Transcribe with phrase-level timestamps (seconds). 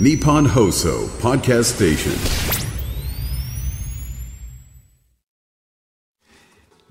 [0.00, 2.12] Nippon Hoso Podcast Station.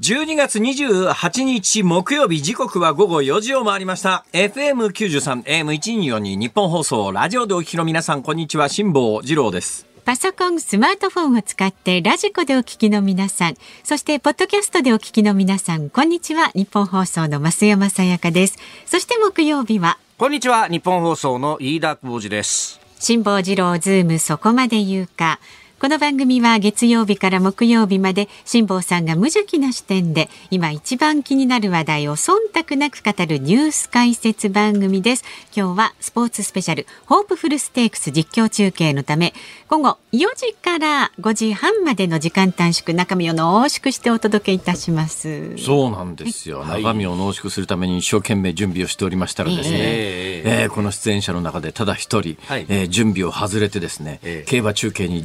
[0.02, 4.26] 12月28日木曜日時刻は午後4時を回りました。
[4.34, 9.88] FM93、AM1242 日本放送、ラジオでお聞きの皆さん、こんにちは、辛坊治郎です。
[10.04, 13.56] パソコン、スマートフォンを使ってラジコでお聞きの皆さん、
[13.86, 16.52] そしてポッドキャストでお聞きの皆さん、こんにちは。
[16.56, 18.58] 日本放送の増山さやかです。
[18.86, 22.86] そして木曜日は、こんにちは、ニッポン放送の飯田浩司です。
[23.00, 25.40] 辛坊治郎ズームそこまで言うか。
[25.80, 35.24] この番組は月曜日から木曜日まで辛坊さんが無邪気な視点で今一番気になる話題を忖度なく語るニュース解説番組です。
[35.56, 39.36] 今日はスポーツスペシャルホープフルステークス実況中継のため
[39.68, 45.58] 午後4時から5時半までの時間短縮中身を濃縮してお届けいたします。
[45.60, 46.66] そうなんですよ。
[46.66, 55.24] 中身を濃縮するために一生懸命準備をしておりましたらですね、ええーこの出演者の中でただ一人、はいえー準備を外れてですね、ええ競馬中継に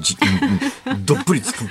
[1.05, 1.65] どっぷりつく、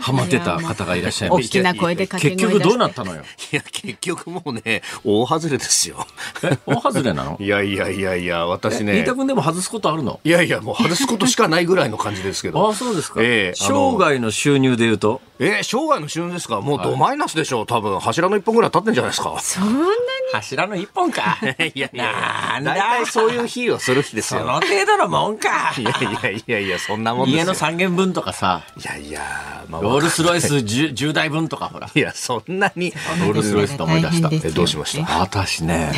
[0.00, 3.22] はまってた方がいらっしゃいまし大きな声で掛け結局どうなったのよ？
[3.52, 6.06] いや、結局もうね、大外れですよ。
[6.42, 6.58] え？
[6.66, 7.36] 大外れなの？
[7.40, 9.14] いやいやいやいや、私ね飯田。
[9.14, 10.20] 君でも外すことあるの？
[10.24, 12.66] いやいや、もう外すことしかないぐらいの感じですけど。
[12.66, 13.20] あ あ、そうですか。
[13.22, 16.60] ええ生涯の収入で言うと、えー、生涯の旬ですか？
[16.60, 17.66] もうドマイナスでしょう。
[17.66, 19.36] 多分、柱の一本ぐらい立ってんじゃないですか。
[19.40, 19.86] そんなに？
[20.32, 21.38] 柱の一本か。
[21.42, 21.96] いやい
[22.60, 24.44] なんだ大体そういう日をする日ですそよ。
[24.44, 25.74] の程度のもんか。
[25.78, 27.42] いやいやいやいや、そんなもんですよ。
[27.42, 31.90] 家の3軒分とかさ、いやいや、まあ、ロールスロイス 10, 10台分とかほら。
[31.94, 32.92] いや、そんなに。
[33.20, 35.92] ロールスロイスと思い出したえ、どうしました私ね、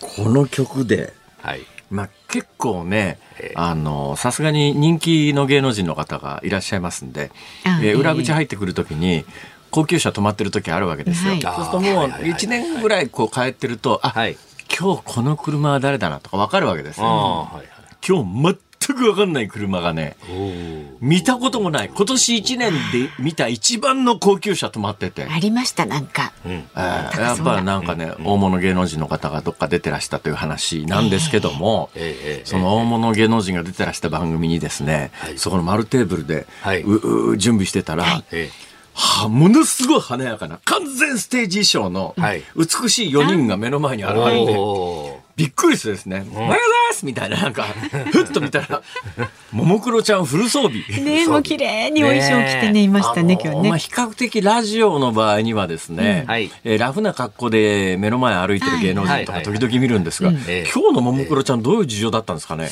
[0.00, 1.66] この曲で、はい。
[1.90, 7.30] まあ、結構ねええ、あの、さすがに人気の芸能人の方がいらっしゃいますんで、
[7.64, 9.24] あえええー裏口入ってくるときに、
[9.70, 11.32] 高級車止まってる時あるわけですよ。
[11.32, 14.36] はいそうするともうはいはいはい1年ぐらいこう帰ってると、あ、はい
[14.76, 17.06] 今日この車は誰だなとかわかるわけですよ。
[17.06, 17.66] ああ、はいはい。
[18.06, 20.16] 今日全くわかんない車がね、
[21.00, 21.90] 見たこともない。
[21.94, 25.24] 今年1年で見た一番の高級車止まってて。
[25.24, 26.32] ありましたなんか。
[26.44, 38.50] えーやっぱりなんかね、大物芸能人の方がどっか出てらしたという話なんですけども、ええええその大物芸能人が出てらした番組にですね、はいそこの丸テーブルで、はいうう準備してたら、はえ
[38.94, 42.42] あものすごい華やかな完全ステージ衣装のはい。
[42.56, 46.58] 美しい4人が目の前に現えれて、びっくりしてですね、おはようござい
[46.90, 47.64] ますみたいな、なんか、
[48.12, 48.82] ふっと見たら、
[49.50, 50.82] ももクロちゃんフル装備。
[51.02, 53.78] ねもう綺麗にお衣装着てねいましたね今日ね。
[53.78, 56.30] 比較的ラジオの場合にはですね、うん。
[56.30, 56.50] はい。
[56.64, 60.70] えーラフな格好で目の前歩いてる芸能人とかはい時々見るんですが、ええ。
[60.72, 62.70] 今日のももクロちゃんどういう事情だったんですかね？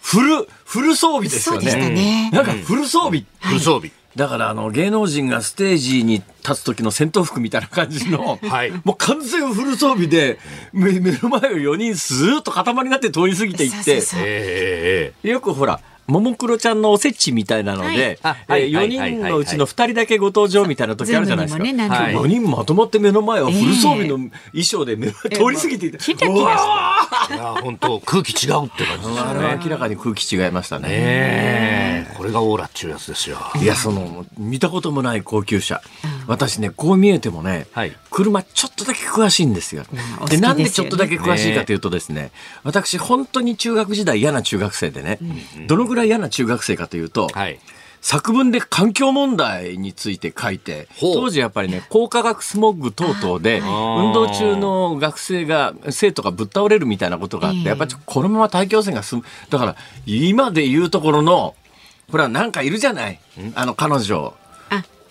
[0.00, 1.90] フル、フル装備ですよそうでしたね。
[1.90, 3.24] ねなんかフル装備。
[3.40, 3.92] フル装備。
[4.16, 8.70] だからあの芸能人がステージに立つ時の戦闘服みたいな感じの、はい。
[8.84, 10.38] もう完全フル装備で
[10.72, 15.80] 目目の前を4人スーッと塊になって通り過ぎていってよくほら、
[16.12, 21.64] ももクロちゃんのおせちみたいなので、はいあはいえー4人のうちの2人だけご登場みたいな時あるじゃないですか。
[21.64, 24.30] ね何度も4人まとまって目の前をフル装備の衣
[24.64, 29.44] 装で目の前通り過ぎていて、キラキラうわいや、本当空気違うって感じですよね。
[29.46, 30.88] は明らかに空気違いましたね。
[30.90, 33.38] ええこれがオーラっちゅうやつですよ。
[33.60, 35.80] いや、その、見たこともない高級車。
[36.26, 37.96] 私ね、こう見えてもね、はい。
[38.10, 39.84] 車ちょっとだけ詳しいんですよ。
[40.18, 40.42] お好きでね。
[40.42, 45.18] なんでちょっとだけ詳しいかというとですね、私本当に中学時代嫌な中学生でね、
[45.66, 47.58] どのぐらい嫌な中学生かというと、はい。
[48.02, 57.68] 作文で環境問題について書いて、当時やっぱりね、高化学スモッグ等々で、運動中の学生が、生徒がぶっ倒れるみたいなことがあって、ええ。
[57.68, 59.24] やっぱりこのまま大気汚染が進む。
[59.50, 61.54] だから、今で言うところの、
[62.10, 63.20] ほら、なんかいるじゃない。
[63.54, 64.34] あの、彼女。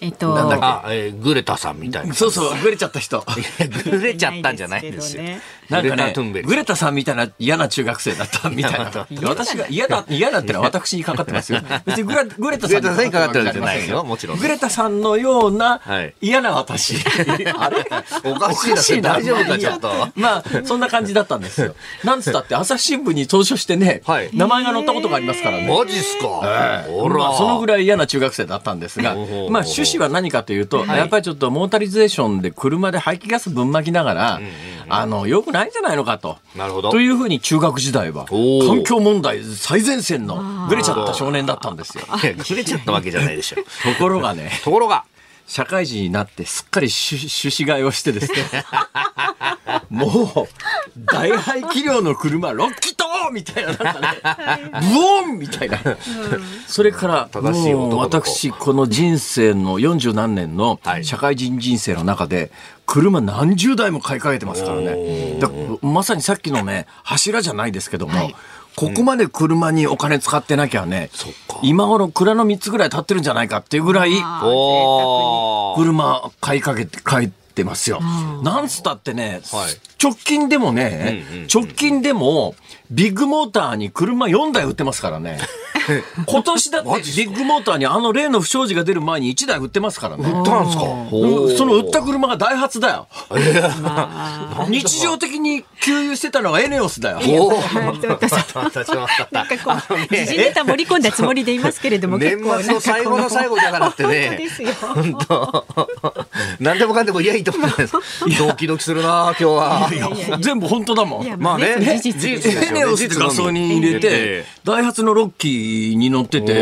[0.01, 0.65] あえっとなんだっけ？
[0.65, 2.13] あ、えーグレタさんみたいな。
[2.13, 3.23] そうそう、グレちゃった人。
[3.89, 5.23] グレちゃったんじゃないんですよ。
[5.71, 9.07] なんかグレタ・ねグレタさんみたいな嫌な中学生だったみたいな。
[9.29, 11.61] 私が嫌だ、嫌だってのは私にかかってますよ。
[11.85, 16.13] 別にグレグレタさんにかかってるわけじゃないですよもちろんグレタさんのようなはい。
[16.21, 16.95] 嫌な私。
[17.57, 17.85] あれ？
[18.23, 20.07] おかしいな大丈夫かちょっと。
[20.15, 21.75] まあ、そんな感じだったんですよ。
[22.03, 25.67] なんつったって朝日新聞に投書してねはい、名前が載ったことがありますからね。
[25.67, 26.83] マジっすか？
[26.87, 27.15] ほら。
[27.17, 29.23] まあ、そのぐらい嫌な中学生だったんですがまあ、
[29.63, 34.41] 趣旨は何かというと、やっぱりちょっとモータリゼーションで車で排気ガスぶんまきながら、
[34.93, 36.37] あの、良くないんじゃないのかと。
[36.55, 42.03] なるほどというふうに中学時代は、環境問題最前線のグレちゃった少年だったんですよ。
[42.21, 43.55] いやグレちゃったわけじゃないでしょ。
[43.61, 43.63] と
[43.99, 45.05] ころがね、ところが、
[45.47, 48.39] 社会人になってすっかり種種子買いをしてですね。
[49.89, 54.21] もう大排気量の車6気筒みたいななんかね
[54.93, 55.79] ブオンみたいな、
[56.67, 61.05] それから正しい男の子もう私この人生の40何年のはい。
[61.05, 62.51] 社会人人生の中で
[62.85, 65.37] 車何十台も買い替えてますからね。
[65.39, 68.31] だからまさにさっきのね柱じゃないですけども、
[68.75, 71.09] ここまで車にお金使ってなきゃね、
[71.61, 74.11] 今頃蔵の3つぐらい経ってるんじゃないかっていうぐらい、
[75.75, 77.99] 車買いかけて、買ってますよ。
[78.43, 82.55] なんつったってね、はい直近でもね、うんうんうん直近でも、
[82.91, 85.37] ビッグモーターに車4台売ってますからね。
[86.27, 86.93] 今年だってビ
[87.25, 90.23] ッグモーターにあの例の不祥事が出る前に1台売ってますからね。
[90.29, 90.83] 売ったんですか？
[91.11, 91.57] うん。
[91.57, 93.07] その売った車がダイハツだよ。
[93.81, 97.19] まあ 日常的に給油してたのはエネオスだよ。
[97.25, 97.51] お
[99.31, 104.27] なんかこう時事ネタ盛り込んだつもりでいますけれども年結構末の最後の最後だからってね。
[104.27, 104.69] 本当ですよ。
[104.81, 105.65] 本当。
[106.59, 107.93] 何でもかんでもいやいいと思うんです。
[108.37, 109.89] ドキドキするな今日は。
[110.41, 111.35] 全部本当だもん。
[111.39, 111.77] まあね。
[112.01, 112.29] 事実
[112.85, 116.53] ネオスでガソリン入れて、ダイハツのロッキーに乗ってて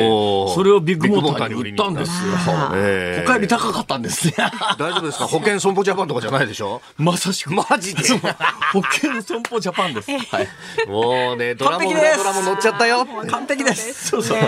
[0.53, 2.33] それをビッグモーターに売ったんですよ。
[2.47, 4.33] あえお帰り高かったんですね。
[4.77, 5.25] 大丈夫ですか？
[5.27, 6.81] 保険損保ジャパンとかじゃないでしょ？
[6.97, 7.53] まさしく。
[7.53, 8.01] マジで？
[8.73, 10.11] 保険損保ジャパンです。
[10.11, 10.47] はい。
[10.87, 14.09] もうねドラも完璧です裏ドラも乗っちゃったよ完璧です。
[14.09, 14.37] そうそう。
[14.37, 14.41] い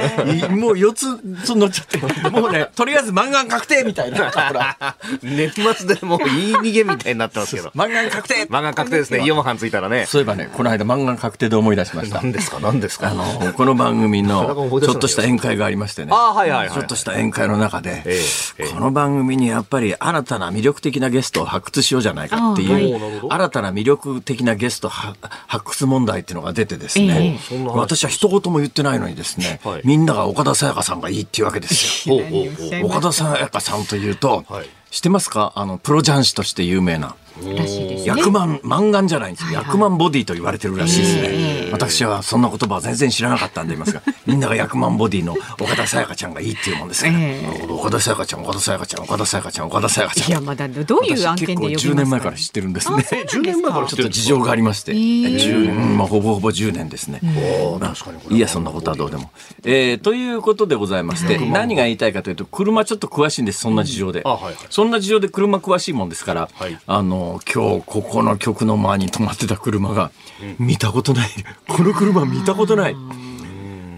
[0.49, 2.29] もう4つそう乗っちゃって。
[2.29, 4.29] もうね、とりあえず漫画確定みたいな。
[4.31, 4.77] ほら。
[5.23, 12.21] 年末でもう言い逃げみたいになってますけど 漫画確定漫画確定ですねイオン班ついたらねそういえばね、この間漫画確定で思い出しました。
[12.21, 12.59] 何ですか？
[12.59, 13.09] 何ですか？
[13.09, 16.11] あの、この番組のちょっとした宴会がありましてね。
[16.13, 16.67] あーはいはいはい。
[16.67, 18.19] はいちょっとした宴会の中で、え
[18.59, 18.73] えええ。
[18.73, 25.15] この番組にやっぱり新たな魅力的なゲストを発掘しようじゃないかっていう、新たな魅力的なゲストは
[25.47, 27.39] 発掘問題っていうのが出てですね、
[27.75, 29.81] 私は一言も言ってないのにですね、はい。
[29.85, 32.17] みんなが岡田沙也加さんがいいっていうわけですよ。
[32.83, 34.69] 岡田沙也加さんというと、はい。
[34.89, 35.53] 知ってますか？
[35.55, 37.15] あの、プロ雀士として有名な。
[37.55, 39.47] らしいですね役満、満願じゃないんですよ。
[39.47, 41.21] はいはい役満ボディと言われてるらしいですね。
[41.23, 50.29] ええ私はそんな言葉は全然知らなかったんで言いますが、 みんなが役満ボディの岡田沙也加ちゃんがいいっていうもんですから、え岡田沙也加ちゃん、岡田沙也加ちゃん、岡田沙也加ちゃん、岡田沙也加ちゃん。
[50.29, 52.95] いやまだどういう案件で呼びますか私結構10年前から知ってるんですね。
[52.97, 57.19] 10年前から知ちょっと事情がありまして、え10年、うんまあ、ほぼほぼ10年ですね。
[57.23, 59.31] おー確かにこれいや、そんなことはどうでも。
[59.63, 64.21] えーということでございまして、何が言いたいかというと、車ちょっと詳しいんです、そんな事情で。
[64.25, 70.11] あはいはいそんな事情で車詳しいもんですから、はいあの、今日ここの曲の前に止まってた車が、
[70.59, 71.29] 見たことない。
[71.67, 72.95] この車見たことない。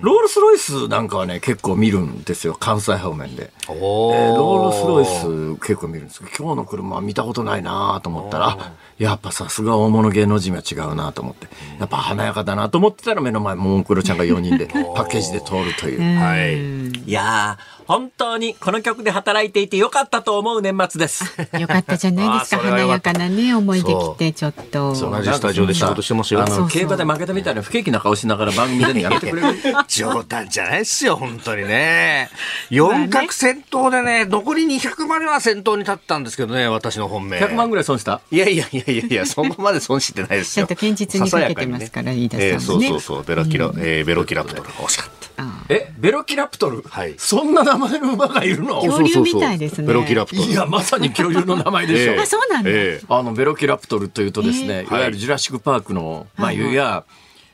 [0.03, 3.53] ロールスロイスなんかはね、結構見るんですよ、関西方面で。
[3.69, 4.15] おー。
[4.15, 11.47] えーロールスロイス結構見るんですけど、今日の車は見たことないなと思ったら、あやっぱさすが大物芸能人は違うなと思って、
[11.79, 16.19] やっぱ華やかだなと思ってたら目の前、ももクロちゃんが4人で パッケージで通るという。
[16.19, 17.09] はい。
[17.09, 21.25] いやー、本当にこの曲で働いていてよかったと思う年末です。
[21.59, 24.93] よかったじゃないですか華やよかなね思いできてちょっと。
[24.95, 26.39] 同じスタジオで仕事してますよ。
[26.41, 29.59] あの、そうそう競馬で負けたみたいな不景気な顔しながら番組出るのやめてくれる。
[29.87, 32.31] 冗談じゃないっすよ、本当にね。
[32.71, 37.37] 四角先頭でね、残り200までは先頭に立ったんですけどね、私の本命。
[37.41, 38.21] 100万ぐらい損した？
[38.31, 40.65] いやいやいやいやいや、そこまで損してないですよ。
[40.65, 42.53] ちゃんと堅実にかけてますから飯田さんもね。
[42.53, 45.32] えーそうそうそう、ベロキラ、えーベロキラプトルが欲しかった。
[45.69, 46.81] え、ベロキラプトル？
[46.83, 47.15] はい。
[47.17, 48.81] そんな名前の馬がいるの？
[48.81, 49.87] 恐竜みたいですね。
[49.87, 50.51] ベロキラプトル。
[50.51, 52.13] いや、まさに恐竜の名前でしょ。
[52.13, 52.19] ええ。
[52.19, 52.69] あそうなんだ。
[52.69, 53.05] ええ。
[53.09, 56.71] あの、ベロキラプトルというとですね、えいわゆるジュラシック・パークの、まあ、はいはい。
[56.71, 57.03] いや、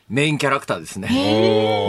[0.09, 1.07] メインキャラクターですね。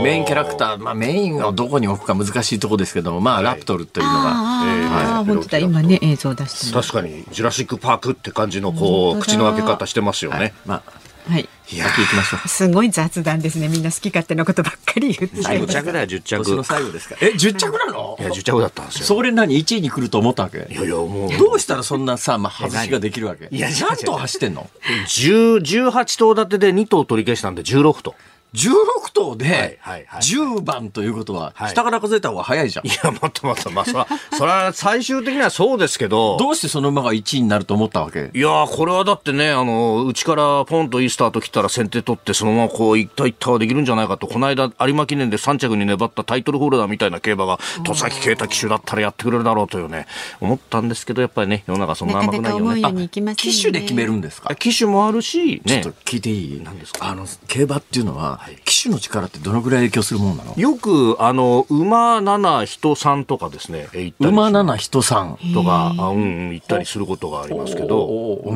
[0.05, 5.25] メインキャラクター、まあ、メインをどこに置くか難しいところですけども、まあ、ラプトルというのが、はい。
[5.25, 5.59] 本当だ。
[5.59, 10.53] 今ね映像出してる確かに、ジュラシックパークって感じの、こう、口の開け方してますよね。
[10.67, 10.93] まあ、
[11.31, 12.49] はい先行きましょう。
[12.49, 16.39] すごい雑談ですねみんな好き勝手なことばっかり言って10着だよ、10着。
[16.45, 17.15] 年の最後ですか？
[17.21, 18.17] え、10着なの？
[18.19, 19.05] いや、10着だったんですよ。
[19.05, 20.67] それ何 ?1 位に来ると思ったわけ？
[20.69, 21.39] いやいや、もう。
[21.39, 23.49] どうしたらそんなさ、まあ、外しができるわけ？
[23.53, 24.19] いや違う違う何頭？
[24.19, 24.69] 走ってんの
[25.07, 28.15] 10 18頭立てで2頭取り消したんで16頭。
[28.55, 30.21] 16頭ではいはいはい。
[30.23, 31.71] 10番ということは、はい。
[31.71, 32.87] 下から数えた方が早いじゃん。
[32.87, 32.91] い。
[32.91, 38.31] や、またまた、まあ、そら、 それは最終的にはそうですけど、どうしてその馬が1位になると思ったわけ？
[38.35, 50.07] いやー、これはだってね、あの、うちからポンといいスタート切ったら先手取って、そのままこう、いったいったはできるんじゃないかと、この間、有馬記念で3着に粘ったタイトルホルダーみたいな競馬が、戸崎啓太騎手だったらやってくれるだろうというね、
[50.41, 52.65] 思ったんですけど、やっぱりね、世の中そんななか甘くないよね。
[52.65, 52.93] なか思うよう。
[52.93, 53.53] にいきませんよね。
[53.57, 54.55] 機種で決めるんですか？
[54.55, 55.83] 騎手もあるし、ね。
[55.83, 56.63] ちょっと、聞いていい？
[57.01, 60.55] あの、競馬っていうのは、騎手の力ってどのぐらい影響するもんなの？
[60.57, 65.39] よく、あの、馬7人3とかですね、馬7人さん。
[65.55, 68.51] とか、あうんうん、行ったりすることがありますけど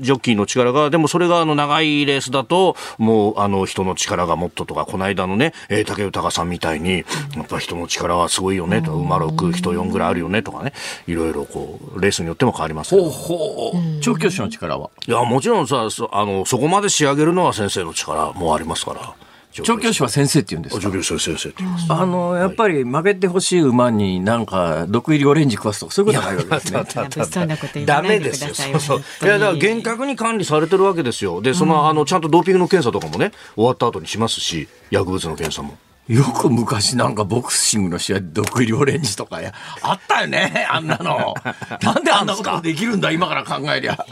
[0.00, 7.04] ジョッキーの力が、でもそれがあの長いレースだと、もうあの人の力がもっととか、この間のね、えー竹豊さんみたいに、
[7.36, 10.72] やっぱ人の力はすごいよねとか、馬6、人4ぐらいあるよねとかね、
[11.06, 13.08] いろいろこう、レースによっても変わりますけど。
[13.08, 14.00] ほう。
[14.00, 14.90] 調教師の力は？
[15.06, 19.07] いや、もちろんさ、そあの、そこまで仕上げるのは先生の力もありますから。
[19.64, 20.82] 調教師は先生って言うんですか？
[20.82, 21.86] 調教師は先生って言います。
[21.92, 27.38] あの、やっぱり負けてほしい馬になんか、毒入りオレンジ食わすとか、そういうことはないわけです
[27.76, 27.84] ね。
[27.86, 28.54] ダメですよ。
[28.54, 28.98] そうそう。
[29.24, 31.40] いや、だから厳格に管理されてるわけですよ。
[31.40, 35.76] で、その、あの、ちゃんとドーピングの検査とかもね、終わった後にしますし、薬物の検査も。
[36.08, 41.34] よく昔なんかボクシングの試合で毒入りオレンジとかや、あったよね、あんなの。
[41.82, 44.06] なんであんなことできるんだ、今から考えりゃ。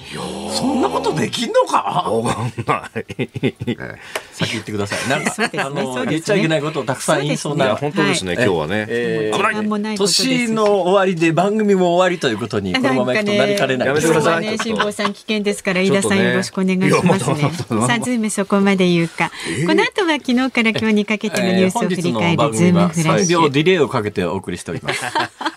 [0.53, 2.05] そんなことできんのか？
[2.11, 3.29] わかんない。
[4.37, 4.99] 先言ってください。
[5.09, 5.35] なんか、
[5.67, 7.75] あの、言っちゃいけないことをたくさん言いそうな。
[7.77, 8.87] 本当ですね、今日はね。
[8.89, 13.89] えー時間もないことですし年の終わりで番組も終わりということに、 このままいくとなりかねない。
[13.89, 17.51] やめてください辛坊さん危険ですから、飯田さんよろしくお願いしますね。
[17.87, 19.31] さあ、ズームそこまで言うか。
[19.67, 23.41] この後は昨日から今日にかけてのニュースを振り返るズームフラッ3シュ。
[23.43, 25.03] 秒ディレイをかけてお送りしております。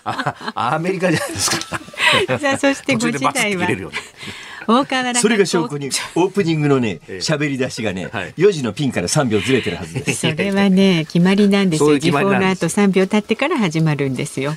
[0.04, 1.58] あアメリカじゃないですか。
[2.40, 3.90] さあ、そして5途中でバツッ時台は。
[4.66, 10.20] 大河原それが証拠に、オープニングのね、喋り出しがねはい、4時のピンから3秒ずれてるはずです。
[10.30, 11.86] それはね、決まりなんですよ。
[11.86, 14.56] そういう時報の決まりなんです後3秒経ってから始まるんですよ。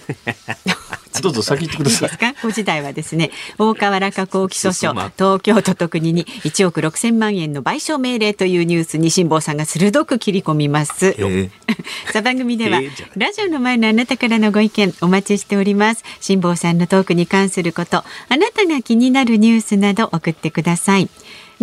[1.21, 2.09] どうぞ先言ってください。
[2.09, 2.33] いいです。
[2.41, 11.15] か？5時台はですね大河原加工起訴書東京都特にに1億6千万円の賠償命令というニュースに辛坊さんが鋭く切り込みます。
[11.17, 11.49] え。
[12.11, 12.81] さあ番組では、
[13.15, 16.03] ラジオの前のあなたからのご意見お待ちしております。
[16.19, 21.09] 辛坊さんのトークに関することあなたが気になるニュースなど送ってください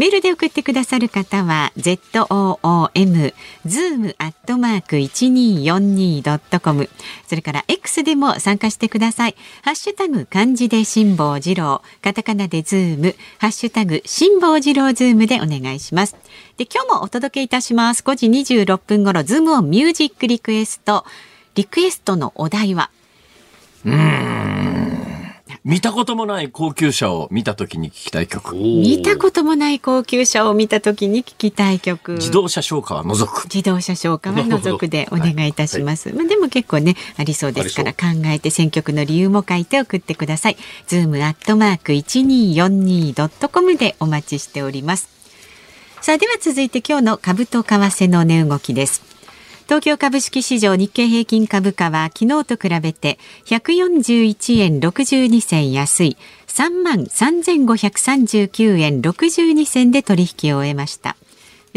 [0.01, 3.35] メールで送ってくださる方は zoom
[3.67, 6.89] zoom アットマーク一二四二ドットコム。
[7.27, 9.35] それから X でも参加してください。
[9.61, 11.83] ハッシュタグ漢字で辛坊治郎。
[12.01, 13.15] カタカナでズーム。
[13.37, 16.17] ハッシュタグ辛坊治郎ズームでお願いします。
[16.57, 18.03] で今日もお届けいたします。
[18.03, 21.05] 5時26分頃ズームオンミュージックリクエスト。
[21.57, 22.89] リクエストのお題は？
[23.85, 24.60] うん。
[25.63, 28.55] 見たこともない高級車を見たときに聞きたい曲。
[28.57, 33.45] 見たこともない高級車を見た時に聞きたい曲自動車消火は除く。
[33.45, 36.15] 自動車ショー歌は除くでお願いいたします。
[36.15, 40.57] まあでも結構ねありそうですから考えて選曲の理由も書いて送ってください。
[40.87, 45.11] ズームアットマーク一二四二ドットコムでお待ちしております。
[46.01, 49.03] さあでは続いて今日の株と為替の値動きです。
[49.71, 56.17] 東京株式市場日経平均株価は昨日と比べて141円62銭安い
[56.49, 61.17] 3万3539円62銭で取引を終えました。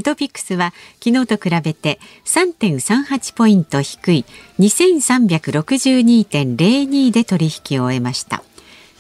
[0.04, 0.74] トピックスは
[1.06, 4.26] 昨日と比べて3.38ポイント低い
[4.58, 8.42] 2362.02で取引を終えました。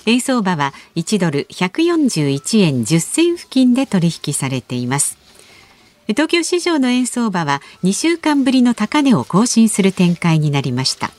[0.05, 5.22] 円相場は1ドル141円10銭付近で取引されています。
[6.07, 11.11] 東京市場の円相場は2週間ぶりの高値を更新する展開になりました。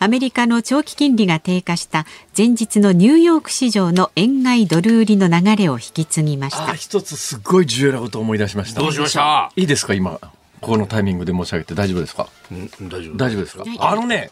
[0.00, 2.04] アメリカの長期金利が低下した
[2.36, 6.74] 前日のニューヨーク市場の円買いドル売りの流れを引き継ぎました。
[6.74, 8.80] 一つすっごい重要なことを思い出しました。
[8.80, 9.52] どうしました？
[9.56, 10.18] いいですか今、
[10.64, 12.28] ここのタイミングで申し上げて大丈夫ですか？
[12.50, 13.16] うん大丈夫。
[13.16, 13.62] 大丈夫ですか？
[13.64, 14.30] はいあのね、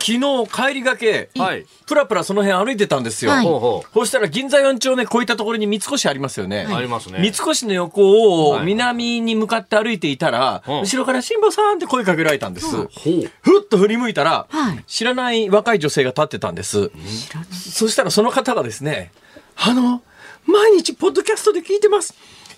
[0.00, 3.30] 昨日帰りがけ、はいプラプラその辺歩いてたんですよ。
[3.30, 6.66] はいほうしたら銀座4丁目こういったところに三越ありますよね。
[6.70, 6.74] う。
[6.74, 7.18] ありますね。
[7.20, 12.66] 三越の横をはい南に向かって歩いていたら、うん後ろから辛坊さんって声かけられたんです。
[12.74, 12.88] ほう。
[13.42, 16.90] ふっと振り向いたら、はい知らない若い女性が立ってたんです。
[17.52, 19.12] そしたらその方がですね、
[19.56, 20.02] あの、
[20.46, 22.14] 毎日ポッドキャストで聞いてます。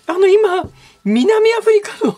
[0.07, 0.67] あの、今、
[1.03, 2.17] 南アフリカの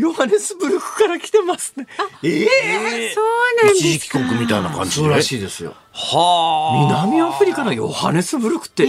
[0.00, 1.86] ヨハネスブルクから来てますね。
[2.22, 4.18] ええそうなん一時帰ですか。
[4.18, 4.96] 国みたいな感じで。
[4.96, 5.74] そうらしいですよ。
[5.92, 7.04] はあ。
[7.06, 8.84] 南アフリカのヨハネスブルクって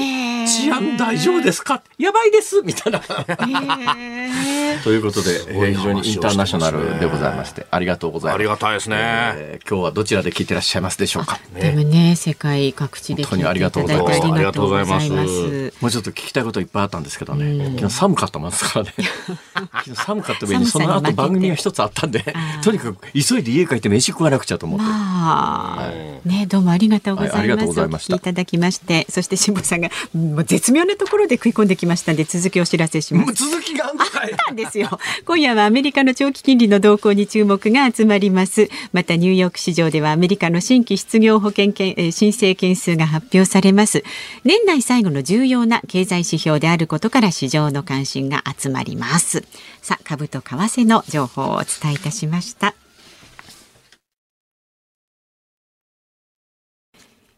[0.48, 1.81] 治安大丈夫ですか？
[1.98, 3.00] やばいですみたいな。
[4.84, 8.36] ということで、えー非常にインターナショナルでございまして、ありがとうございます。
[8.36, 8.96] ありがたいですね。
[9.00, 11.39] えー今日はどちらで聞いてらっしゃいますでしょうか？
[11.60, 15.74] でもね世界各地で聞いていただいて本当にありがとうございますありがとうございまありがとうございす。
[15.81, 18.93] もうちょっと聞きたいこといっぱいあったんですけどね、昨日寒かったもんですからね。
[19.84, 22.24] 昨日寒かった上に、その後番組が一つあったんで、
[22.63, 24.86] とにかく急いで家帰って飯食わなくちゃと思って。
[24.86, 27.38] まあ、ねどうもありがとうございます。
[27.38, 33.33] はいありがとうございましたお聞きいただきまして、そして辛坊さんがもう絶妙なところで食い込んできましたので続きをお知らせします。
[33.33, 35.00] 続きがあんのかいなんですよ。
[35.25, 38.69] 今夜はアメリカの長期金利の動向に注目が集まります。
[38.93, 44.03] またニューヨーク市場ではアメリカの新規失業保険件、えー申請件数が発表されます。
[44.43, 49.43] 年内最後の重要な経済指標であることから市場の関心が集まります。
[49.81, 52.75] さあ、株と為替の情報をお伝えいたしました。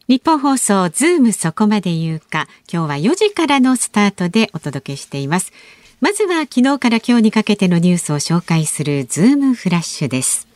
[0.09, 5.53] ニッポン放送ズームそこまで言うか今日は4時からのスタートでお届けしています。
[6.01, 10.49] まずは昨日から今日にかけてのニュースを紹介するズームフラッシュです。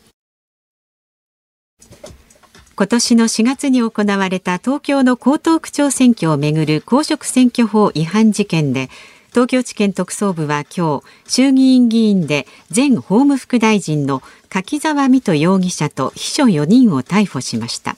[2.75, 8.89] 今年の4月に行われた東京の江東区長選挙をめぐる公職選挙法違反事件で
[9.29, 17.95] 東京地検特捜部は今日衆議院議員で前法務副大臣の柿沢水戸容疑者と秘書4人を逮捕しました。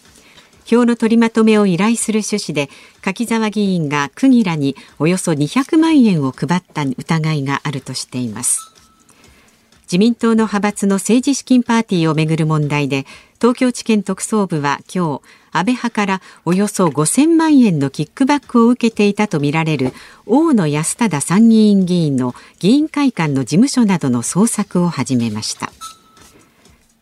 [0.69, 2.69] 票の取りまとめを依頼する趣旨で
[3.01, 8.69] 柿沢議員が区議らにおよそ200万円を配った疑いがあるとしています。
[9.83, 13.07] 自民党の派閥の政治資金パーティーをめぐる問題で
[13.41, 15.21] 東京地検特捜部は今日
[15.51, 19.93] 安倍派からおよそ5000万円のキックバックを受けていたとみられる
[20.27, 25.71] 大野安忠参議院議員の議員会館の事務所などの捜索を始めました。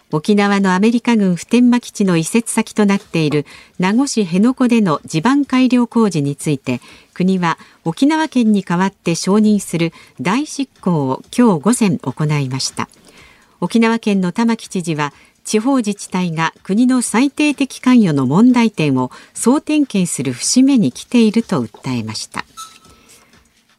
[0.10, 3.46] 沖縄のアメリカ軍普天間基地の移設先となっている
[3.78, 6.80] 名護市辺野古での地盤改良工事について
[7.14, 12.88] 国は沖縄県に代わって承認する大執行を今日午前行いました。
[13.60, 15.12] 沖縄県の玉城知事は
[15.44, 22.46] 地方自治体が国の最低的関与の問題点を総点検する節目に来ていると訴えました。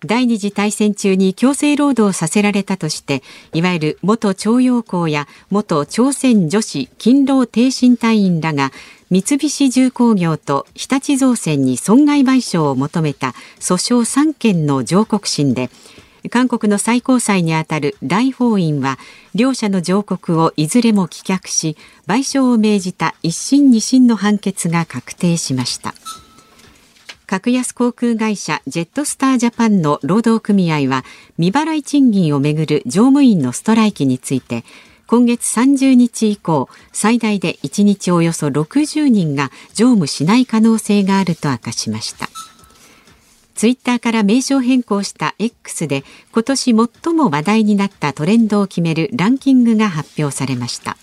[0.05, 8.71] 第二次大戦中に強制労働させられたとしていわゆる元徴用工や元朝鮮女子勤労挺身隊員らが
[9.11, 15.69] 三菱重工業と日立造船に損害賠償を求めた訴訟3件の上告審で
[16.31, 18.99] 韓国の最高裁にあたる大法院は
[19.35, 21.77] 両者の上告をいずれも棄却し
[22.07, 25.95] 賠償を命じた一審二審の判決が確定しました。
[27.29, 31.05] 格安航空会社ジェットスタージャパンの労働組合は
[31.37, 34.65] 未払い賃金をめぐる乗務員のストライキについて
[35.07, 42.31] 今月30日以降最大で1日およそ60人が乗務しない可能性があると明かしました。
[43.55, 50.97] ツイッターから名称変更した X で今年最も話題になったトレンドを決めるランキングが発表されました。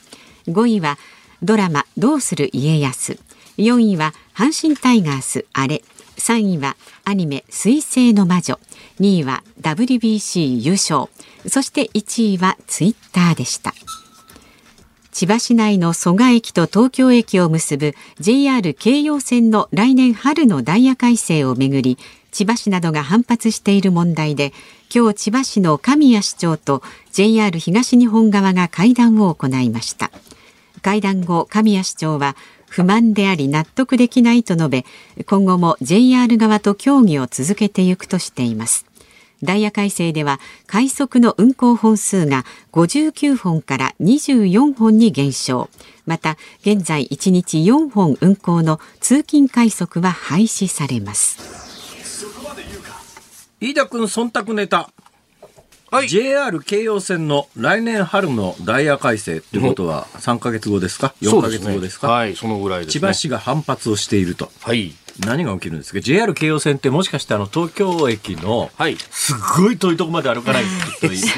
[0.48, 0.98] 5位は
[1.44, 3.20] ドラマどうする家康。
[3.58, 5.84] 4位は阪神タイガースあれ。
[6.25, 8.60] 3位はアニメ水星の魔女
[9.00, 11.05] 2位は WBC 優勝
[11.48, 13.75] そして1位はツイッターでした
[15.12, 22.00] 千葉市内の蘇我駅と東京駅を結ぶ JR 京葉線の来年春のダイヤ改正をめぐり
[22.32, 24.51] 千葉市などが反発している問題で
[24.94, 30.10] 今日千葉市の神谷市長と JR 東日本側が会談を行いました。
[30.86, 32.36] 会談後神谷市長は
[32.75, 34.85] 不満であり納得できないと述べ
[35.25, 38.85] 今後も JR 側と協議を続けていくとしています。
[39.44, 45.70] ダイヤ改正では快速の運行本数が59本から24本に減少。
[46.05, 51.40] また現在1日4本運行の通勤快速は廃止されます。
[53.61, 54.90] 飯田君忖度ネタ。
[55.96, 62.36] はい、JR 京葉線の来年春のダイヤ改正ってことは3か月後ですか？4か月後ですか、ね、はい。
[62.36, 64.51] そのぐらいです、ね、千葉市が反発をしていると。
[64.60, 68.69] はい何が起きるんですか？JR 京葉線ってもしかしてあの東京駅の
[69.11, 70.69] すごい遠いとこまで歩かないと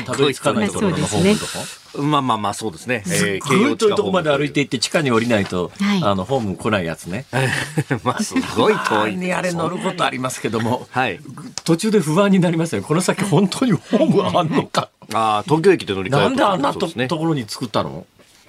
[0.06, 3.04] たどり着かないところのホームとか、まあまあまあそうですね。
[3.06, 7.26] えー、すごい遠いとこまで歩いていって地下に降りないと、はい、あのホーム来ないやつね。
[8.04, 9.16] まあすごい遠い。
[9.16, 11.20] にあれ乗ることありますけども、はい、
[11.64, 12.82] 途中で不安になりますよ。
[12.82, 14.90] この先本当にホームあんのか。
[15.14, 18.06] ああ東京駅で乗り換えなんであんなと,、ところに作ったの？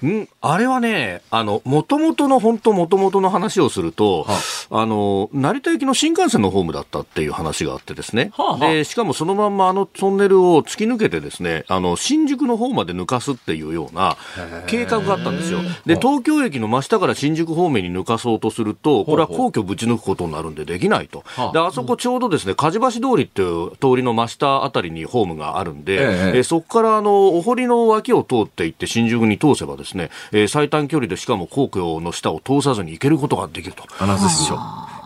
[0.07, 4.39] んあれはね、あの、もともとの、本当もともとの話をすると、は
[4.71, 8.31] あ、あの、成田行きの新幹線のホームだったっていう話があってですね。
[8.35, 14.17] はあ、で、しかもそのまんまあのトンネルを突き抜けてですね、あの、新宿の方まで抜かすっていうような
[14.67, 15.61] 計画があったんですよ。
[15.87, 21.25] で、東京駅の真下から新宿方面に抜かそうとすると、これは皇居ぶち抜くことになるんでできないと。
[21.53, 29.88] で、あそこちょうどですね、梶橋通りっていう通りの真下あたりにホームがあるんで、ええ、そこからあの、お堀の脇を通っていって新宿に通せばですね、
[30.33, 33.85] えー、最短距離でしかも皇居の下を通さずに行けることができると。
[33.99, 34.59] 穴寿司師匠。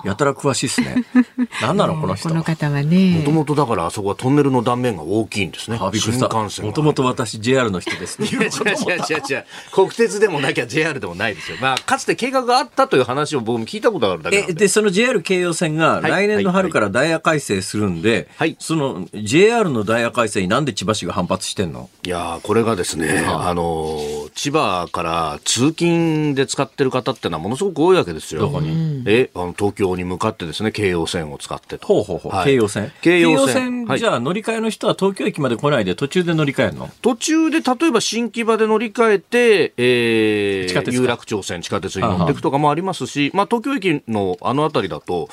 [0.04, 1.04] やたら詳しいですね。
[1.62, 2.28] 何なのこの人。
[2.28, 3.18] この方はね。
[3.18, 5.78] もともとだからあそこはトンネルの断面が大きいんですね。
[5.78, 6.66] 新幹線。
[6.66, 8.28] もともと私 JR の人です、ね。
[8.28, 9.44] いや違う違う違う違う。
[9.70, 11.56] 国鉄でもなきゃ JR でもないですよ。
[11.60, 14.54] まあかつて計画があったという話を僕も聞いたことがあるだけで。
[14.54, 21.88] で、その JR 京葉線が来年の春からダイヤ改正するんで、はい、その JR のダイヤ改正になんで千葉市が反発してんの？
[22.04, 24.00] いやこれがですね、はあ、あの、
[24.42, 28.40] 千葉から通勤で使ってる方ってのはものすごく多いわけですよ。
[28.40, 31.86] どこにえ、あの東京に向かってですね、京葉線を使ってと。
[31.86, 32.32] ほうほうほう。
[32.32, 33.86] はい、京葉線京葉線。
[33.86, 36.90] じゃあ乗り換えの人は東京駅まで来ないで途中で乗り換えるの？
[37.02, 45.28] 途中で例えば新木場で乗り換えて、えー、地下鉄有楽町線、地下鉄に乗っていくとかもありますし、まあ東京駅のあの辺りだと、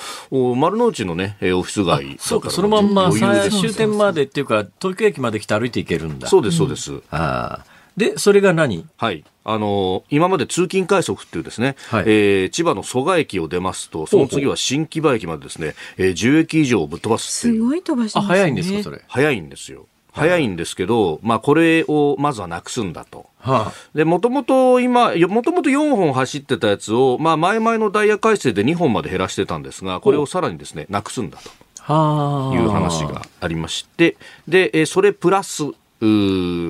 [0.56, 6.28] 丸の内のね、オフィス街そうか、そのまんま終点までっていうか、東京駅まで来て歩いていけるんだ。
[6.28, 7.02] そうです、そうです。
[7.10, 7.79] ああ。
[8.00, 8.88] で、それが何？
[8.98, 9.24] はい。
[9.44, 17.62] あのー今まで通勤快速っていうですね、はいえー千葉の蘇我駅を出ますと、その次は新木場駅までですね、えー10駅以上をぶっ飛ばすっていう。
[17.64, 18.38] すごい飛ばしてあ、ますね。
[18.40, 19.02] 早いんですか、それ？
[19.08, 19.86] 早いんですよ。
[20.12, 23.28] 早いんですけど、まあこれをまずはなくすんだと。
[23.40, 31.50] はで、もともと今、もともと4本走ってたやつを、まあ前々のダイヤ改正で2本まで減らしてたんですが、これをさらにですね、なくすんだと。
[31.86, 31.94] あ。
[31.94, 32.56] はあ。
[32.56, 35.64] いう話がありまして、で、えーそれプラス、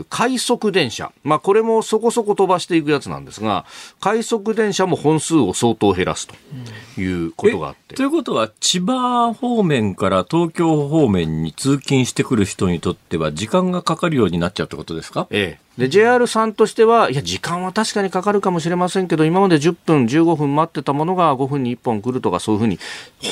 [0.10, 1.12] 快速電車。
[1.24, 3.66] まあ、これもそこそこ飛ばしていくやつなんですが、
[4.00, 6.36] 快速電車も本数を相当減らすと
[7.00, 8.06] いうことがあってとい。
[8.08, 15.28] うことは、千葉方面から東京方面に通勤してくる人にとっては、時間がかかるようになっちゃうってことですか？
[15.30, 15.69] ええ。
[15.80, 22.78] で、JR さんとしては、いや、時間は確かにかかるかもしれませんけど、今まで10分、15分待ってたものが5分に1本来るとか、そういうふうに、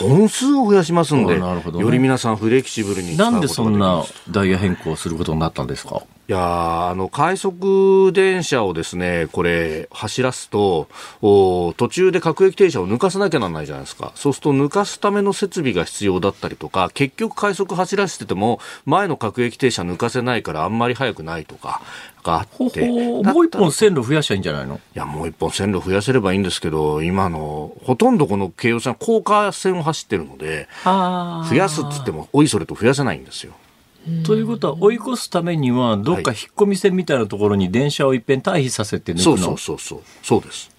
[0.02, 1.46] 本数を増やしますんで、ね。
[1.80, 6.02] より皆さんフレキシブルになんでそんなダイヤ変更することになったんですか？
[6.30, 10.90] いやーあの、快速電車をですね、これ、走らすと、
[11.22, 14.12] お途中で各駅停車を抜かさなきゃならないじゃないですか。
[14.14, 21.82] そうすると、抜かすための設備が必要だったりとか、結局快速走らせてても、前の各駅停車抜かせないからあんまり速くないとか、
[22.24, 22.82] があほって。
[22.90, 24.76] もう一本線路増やしゃいいんじゃないの？
[24.76, 33.54] いや、もう一本線路増やせればいいんですけど、今の、ほとんどこの京葉線は高架線を走ってるので、増やすって言っても、おいそれと増やせないんですよ。
[34.26, 39.24] ということは、追い越すためには、どっか引っ込み線みたいなところに電車をいっぺん退避させて抜くの？
[39.24, 40.02] そうそうそうそう。
[40.24, 40.72] そうです。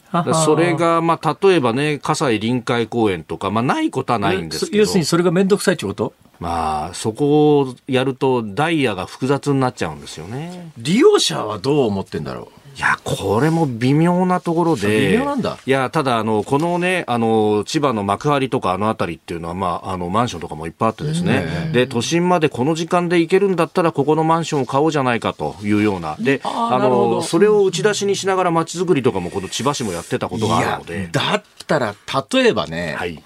[0.44, 4.78] それが、まあ、例えばね、葛西臨海公園とか、まあ、ないことはないんですけど。
[4.78, 6.14] 要するにそれが面倒くさいってこと？
[6.40, 10.70] まあ、そこをやると、ダイヤが複雑になっちゃうんですよね。
[10.78, 15.08] 利用者はどう思ってんだろいや、これも微妙なところで。
[15.10, 21.70] 微妙なんだいや、ただ、あの、このね、あの、千葉の幕張とかあの辺りっていうのは、まあ、あの、マンションとかもいっぱいあってですね。
[21.72, 26.14] で、都心までこの時間で行けるんだったら、ここのマンションを買おうじゃないかというような。
[26.20, 31.08] で、あの、それを打ち出しにしながら街づくりとかも、この千葉市もやってたこうとがあるので。
[31.10, 31.96] だったら、
[32.32, 33.20] 例えばね、はい。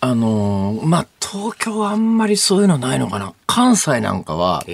[0.00, 3.32] あのーまあ、東京はあんまりそういうのないのかな。
[3.46, 4.64] 関西なんかは、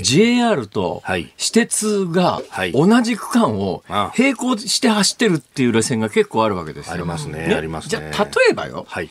[0.00, 6.92] JR とはい私鉄がはい同じ区間をあ並行して走ってるっていう路線が結構あるわけですよ。
[6.92, 8.84] ありますねありますねじゃあ、例えばよ。
[8.88, 9.08] はい。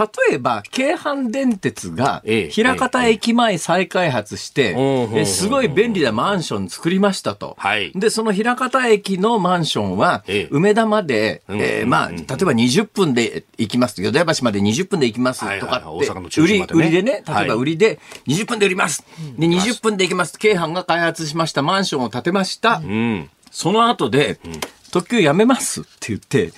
[0.00, 4.74] 例えば、京阪電鉄がええ、枚方駅前再開発して、
[5.26, 7.54] すごい便利なマンション作りましたと。
[7.58, 14.00] はいで、その枚方駅のマンションはええ、梅田まで、うんえーまあ、うん例えば20分で行きます。
[14.02, 15.82] 淀屋橋まで20分で行きますとか
[16.36, 19.04] 売り、売りでね、例えばはい売りで20分で売ります。
[19.36, 20.38] で、20分で行きます。
[20.38, 22.80] 京阪が開発しましたマンションを建てました。
[22.82, 23.28] うん。
[23.50, 24.38] その後で、
[24.92, 26.52] 特急やめますって言って、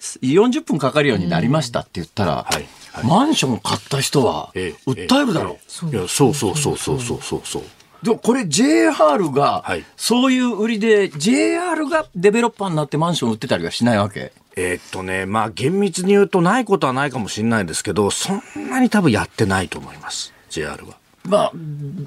[0.00, 2.66] 40分かかるようになりましたって言ったら、はいはい
[3.04, 5.86] マンションを買った人は、ええ訴えるだろう。
[5.86, 7.62] いや、そうそうそうそうそうそうそう。
[8.02, 14.32] でもこれ JR がはい、そういう売りで、JR がデベロッパーになってマンション売ってたりはしないわけ？
[14.56, 20.32] えーっとね、まあ厳密に言うとないことはないかもしれないですけど、そんなに多分やってないと思います。
[20.50, 20.97] JR は。
[21.28, 21.52] まあ、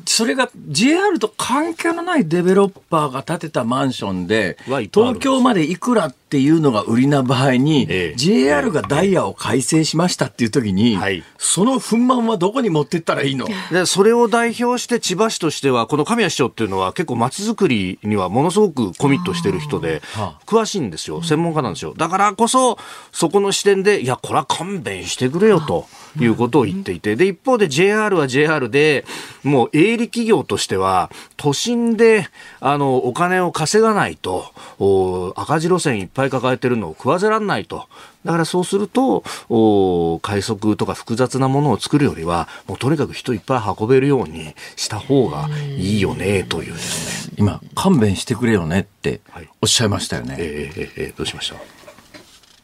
[0.05, 4.57] それが JR と関係のないデベロッパーが建てたマンションで
[4.93, 8.15] 東京までいくらっていうのが売りな場合に、ええ。
[8.15, 11.23] JR がダイヤを改正しましたっていう時に、はい。
[11.37, 13.47] その憤懣はどこに持ってったらいいの？
[13.69, 21.21] で、それを代表して千葉市としては、この神谷市長っていうのは結構街づくりにはものすごくコミットしてる人では、詳しいんですよ。
[21.21, 21.93] 専門家なんですよ。
[21.97, 22.77] だからこそ、
[23.11, 25.85] そこの視点で、いや、これは勘弁してくれよと
[26.19, 29.05] いうことを言っていて、で、一方で JR は JR で、
[29.43, 32.27] もう営利企業としては、都心で、
[32.59, 34.45] あの、お金を稼がないと、
[34.79, 37.87] お赤字路線いっぱい抱えてるのを食わせらんないと。
[38.25, 47.35] だからそうすると、お快速とか複雑なものを作るよりは、もうとにかく人いっぱい運べるようにした方がいいよね、というですね。
[47.37, 50.35] 今、勘弁してくれよねってはいおっしゃいましたよね。
[50.37, 51.55] えーえーえーどうしました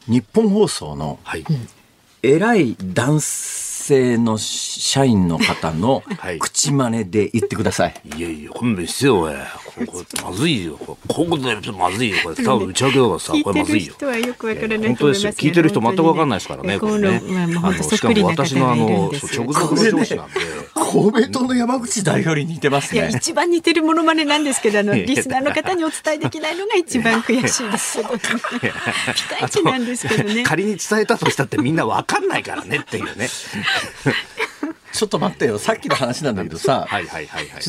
[0.08, 1.44] 日本放送のはい。
[2.24, 3.67] 偉い男性
[4.18, 7.94] の社員の方の はい口真似で言ってください。
[8.18, 10.78] いやいや、勘弁してよ、おいこれ、まずいよ。
[10.78, 12.18] これここでまずいよ。
[12.24, 13.94] これ、多分打ち上げだからさ、これまずいよ。
[14.02, 15.32] はよくわから本当ですよ。
[15.32, 16.80] 聞いてる人全く分かんないですからね。
[16.80, 17.22] これね。
[17.64, 20.34] あのしかも私のあの、直属の上司なんで。
[20.74, 23.14] 公明党の山口代表に似てますいや、ね。
[23.16, 28.20] 一番似てるモノマネなんですけど、あの、 いやリスナーの方にお伝えできないのが一番悔しいですけど、ピ
[29.40, 30.44] カイチなんですけどね。
[30.48, 33.28] 仮に伝えたとしたってみんな分かんないからねっていうね。
[34.94, 35.60] ちょっと待ってよ。
[35.60, 36.88] さっきの話なんだけどさ。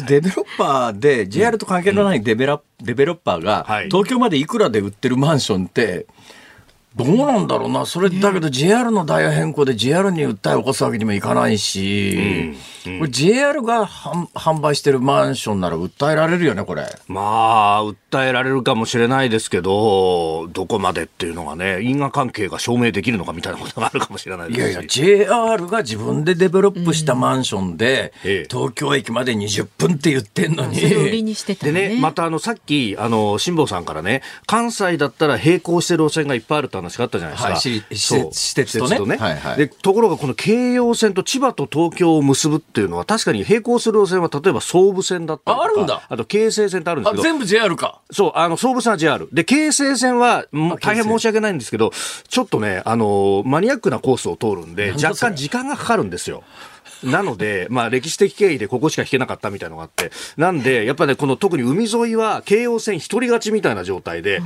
[0.06, 6.06] デベロッパーで JR と関係のないデベラ、デベロッパーがはい東京までいくらで売ってるマンションって
[6.98, 7.86] どうなんだろうな。
[7.86, 12.56] それだけど JR のダイヤ変更で JR に訴えを起こすわけにもいかないし、
[12.98, 16.86] これ JR が販販売してるマンションなら訴えられるよね、これ。
[17.06, 24.98] まあ、訴えられるかもしれないですけど、どこまでっていうのがね、因果関係が証明できるのかみたいなことがあるかもしれないですし。
[24.98, 30.80] いやいや、JR が自分でデベロップしたマンションで、ええ東京駅まで20分って言ってんのに。
[30.80, 31.72] りにしてたね。
[31.72, 37.52] でね、またあの、さっき、あの、辛坊さんからね、関西だったら並行してる路線がいっぱいあるって話があったじゃないですか。
[37.52, 45.68] はいし施そう設施設とねはいはいで、ところがこの京葉線と千葉と東京を結ぶっていうのは、確かに並行する路線は、例えば総武線だったりとか。
[45.68, 47.22] ああるんだあと京成線ってあるんですあ、けど。
[47.22, 48.00] 全部 JR か。
[48.10, 49.28] そう、あの、総武線は JR。
[49.32, 50.46] で、京成線は、
[50.80, 51.92] 大変申し訳ないんですけど、
[52.28, 56.42] ちょっとね、あの、マニアックなコースを通るんで、若干時間がかかるんですよ。
[57.02, 64.40] なので、 まあ歴史的経緯でここしか引けなかったみたいなのがあって、なんで、やっぱね、この特に海沿いは京葉線一人勝ちみたいな状態で、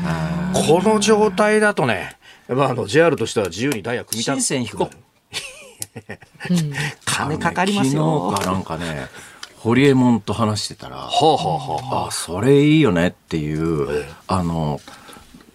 [0.52, 2.16] この状態だとね、
[2.52, 5.12] やっぱあの JR としては自由にダイヤ組みた新線引こう。
[7.04, 8.30] 金かかりますよ。
[8.36, 9.06] 昨日かなんかね、
[9.56, 11.42] ホリエモンと話してたら、はあは
[11.90, 14.80] あはああ、それいいよねっていう、あの、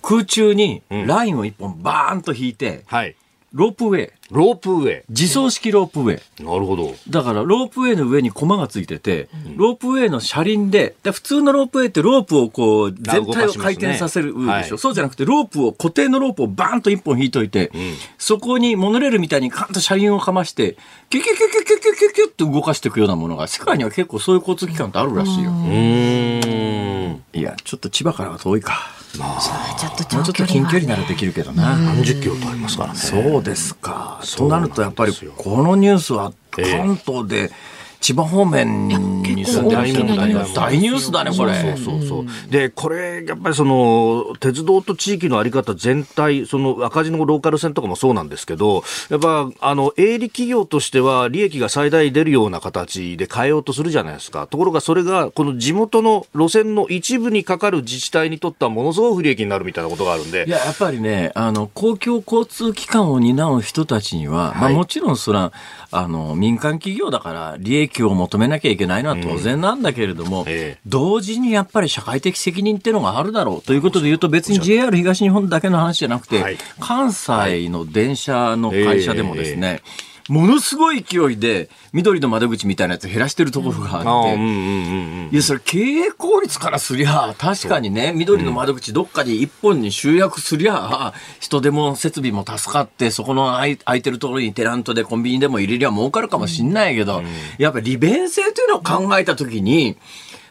[0.01, 3.15] 空中にラインを一本バーンと引いて、はい。
[3.53, 6.21] ロープウェイ、ロープウェ自走式ロープウェイ。
[6.39, 6.43] イ。
[6.43, 6.93] なるほど。
[7.09, 17.71] だから、ロープウェイの上にコマがついてて、ロープウェイの車輪で、で普通のロープウェイってロープをこう、全体を回転させるでしょ、はいそうじゃなくて、ロープを、固定のロープをバーンと一本引いといて、
[18.17, 20.77] そこにモノレールみたいにカンと車輪をかまして、
[21.09, 25.51] キュキュキュキュキュキュキュキュって動かしていくようなものが、世界には結構そういう交通機関ってあるらしいよ。
[25.51, 27.23] うーん。
[27.33, 28.97] いや、ちょっと千葉からは遠いか。
[29.17, 29.23] ちょ
[29.89, 31.77] っともうちょっと近距離ならできるけどな。
[31.77, 32.99] 何十キロとありますからね。
[32.99, 34.16] そうですか。
[34.23, 37.51] そうなると、やっぱり、このニュースは関東で、
[38.07, 38.95] 千葉方面に
[39.45, 41.53] 住んでる大ニュースだね、これ。
[41.55, 42.25] そうそうそう。
[42.49, 54.47] で、これ、やっぱりその、鉄道と地域のあり方全体、その赤字のローカル線とかもそうなんですけど、やっぱ、あの、営利企業としては利益が最大出るような形で変えようとするじゃないですか。
[54.47, 60.49] ところがそれが、この地元の路線の一部にかかる自治体にとってはものすごく不利益になるみたいなことがあるんでい。
[60.49, 65.51] や、やっぱりね、あの、公共交通機関を担う人たちには、まあはいもちろんそれは、
[65.91, 70.79] あの、民間企業だから利益を求めなきゃいけないのは当然なんだけれども、ええ。
[70.86, 76.57] 同時にやっぱり社会的責任っていうのがあるだろうということで言うと別に JR 東日本だけの話じゃなくて、はい。
[76.79, 79.81] 関西の電車の会社でもですね、
[80.27, 84.35] ものすごい勢いで緑の窓口みたいなやつ減らしてるところがあって。
[85.31, 97.23] いや、それ経営効率からすりゃ、確かにね、緑の窓口どっかに一本に集約すりゃ、人手も設備も助かって、そこの空いてるところにテナントでコンビニでも入れりゃ儲かるかもしんないけど、
[97.57, 99.97] やっぱ利便性というのを考えたときに、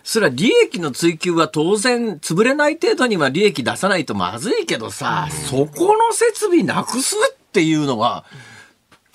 [0.03, 8.25] それは利益の追求は当然潰れない程度には利益出さないとまずいけどさ、そこの設備なくすっていうのが、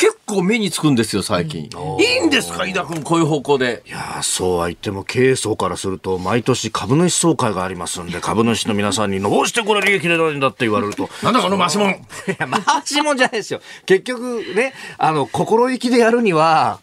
[0.01, 1.69] 結構目につくんですよ、最近。
[1.99, 3.83] いいんですか、井田君、こういう方向で。
[3.85, 11.95] いやーそうは言っても経営層からすると毎年株主総会がありますんで株主の皆さんにどうしてこれ利益出ないんだって言われると なんだこの回し物い
[12.39, 13.61] や、回しもんじゃないですよ。
[13.85, 16.79] 結局ね、あの、心意気でやるには、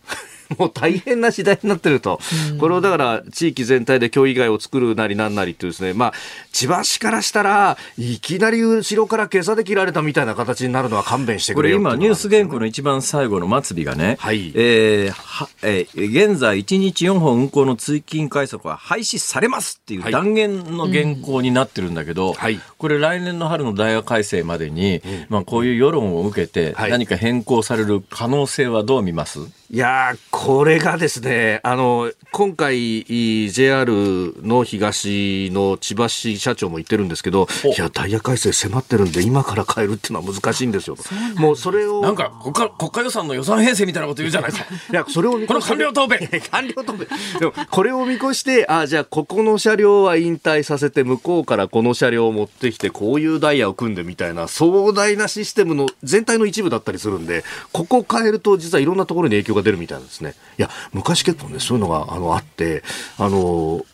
[0.58, 2.20] もう大変な時代になってると。
[2.58, 6.12] これをだから、地域全体で協議会を作るなりなんなりっていうですね、まあ、
[6.52, 14.52] 千葉市からしたら、いきなり後ろから今朝で切られたみたいな形になるのは勘弁してこれくれよ今ニュース原稿の一番最後の末尾がね、はい。
[14.54, 20.12] えーはえー現在1日4本運行の通勤快速は廃止されますっていうはい。
[20.12, 29.42] 断言の原稿になってるんだけど、はいこれ来年の春の大学改正までに、まあこういう世論を受けてはい何か変更される可能性はどう見ます、い
[29.76, 41.02] やー、これがですね、あの、今回、い JR の東の千葉市社長も言ってるんですけど、おいや、ダイヤ改正迫ってるんで、今から変えるっていうのは難しいんですよと。
[41.38, 42.00] もうそれを。
[42.00, 44.74] なんか国家国家予算の予算編成みたいなこと言うじゃないですか。
[44.74, 45.52] いや、それを見越して。
[45.52, 47.09] この官僚答弁 官僚答弁。
[47.38, 60.34] でも、これを見越して、あじゃあ、ここの車両は引退させて、向こうからこの車両を持ってきて、こういうダイヤを組んでみたいな、壮大なシステムの全体の一部だったりするんで、ここを変えると、実はいろんなところに影響が出るみたいなんですね。
[60.58, 62.82] いや、昔結構ね、そういうのが、あの、あって、
[63.18, 63.84] あの、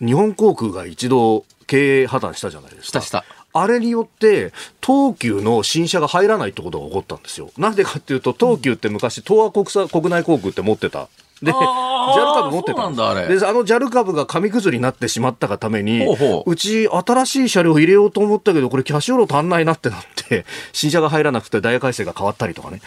[0.00, 2.86] 日本航空が一度経営破綻したじゃないですか。
[2.86, 4.52] したしたあれによって、
[4.84, 7.50] 東急の新車が入らないってことが起こったんですよ。
[7.56, 11.08] なんでかっていうと、東急って昔、東亜国際国内航空って持ってた。
[11.42, 13.38] で、あ JAL 株持ってたんだあれ。
[13.38, 16.50] であの JAL 株が紙くずになってしまったがためにほうほう。
[16.50, 22.80] うち新しい車両入れようと思ったけどこれキャッシュロー足んないなってなって 新車が入らなくてダイヤ改正が変わったりとかね。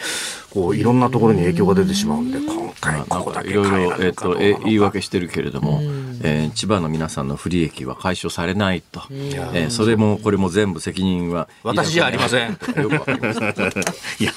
[0.50, 5.80] こういろんなところに影響が出てしまうんで今回ここだけかいろいろ、えっと、え言いわ訳してるけれども、
[6.22, 12.50] えー千葉の皆さんの不利益は解消されないと、えーそれもこれも全部責任は私じゃありません。
[12.50, 13.46] よくわかりました
[14.20, 14.32] いや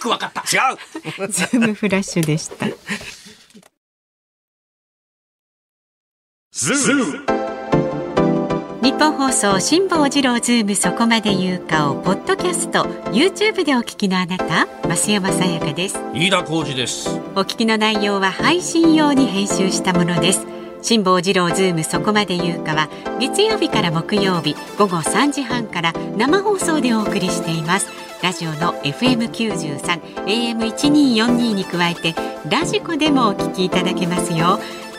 [0.00, 0.40] くわかった。
[0.40, 1.28] 違う。
[1.28, 2.66] ズームフラッシュでした。
[8.82, 15.98] ニッポン放送辛坊治郎ズームそこまで言うかをポッドキャスト YouTube でお聞きのあなた増山さやかです。
[16.14, 17.08] 飯田浩司です。
[17.36, 20.46] お聞きの内容は配信用に編集したものです。
[20.82, 22.88] 辛坊治郎ズームそこまで言うかは
[23.20, 29.78] 月曜日から木曜日午後3時半から生放送でお送りしていますラジオの FM93
[30.26, 32.14] AM1242 に加えて
[32.50, 34.58] ラジコでもお聞きいただけますよ。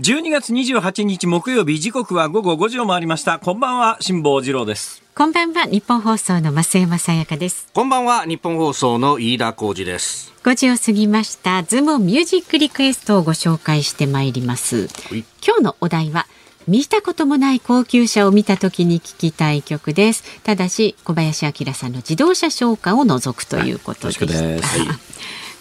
[0.00, 3.38] 12月28日木曜日時刻は午後5時を回りました。
[3.38, 5.02] こんばんは辛坊治郎です。
[5.14, 7.68] こんばんは日本放送の増山さやかです。
[7.74, 10.32] こんばんは日本放送の飯田浩二です。
[10.42, 14.86] 5時を過ぎましたズームミュージックリクエストをご紹介してまいります。
[15.12, 15.22] い。
[15.46, 16.26] 今日のお題は
[16.66, 20.40] 見たこともない高級車を見た時に聞きたい曲です。
[20.40, 24.78] ただし小林明さんの自動車紹介を除くということでした、恐縮です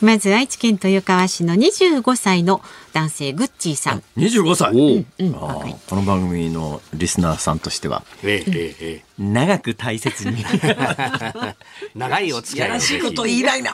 [0.02, 2.62] まず愛知県豊川市の25歳の
[2.94, 4.72] 男性グッチーさん、25歳。
[4.74, 5.30] おう。
[5.30, 8.04] ん、あ若いーこの番組のリスナーさんとしては。
[8.24, 10.38] ええええ長く大切に。
[11.96, 13.74] 長いお付き合いをやらしいこと言いないな。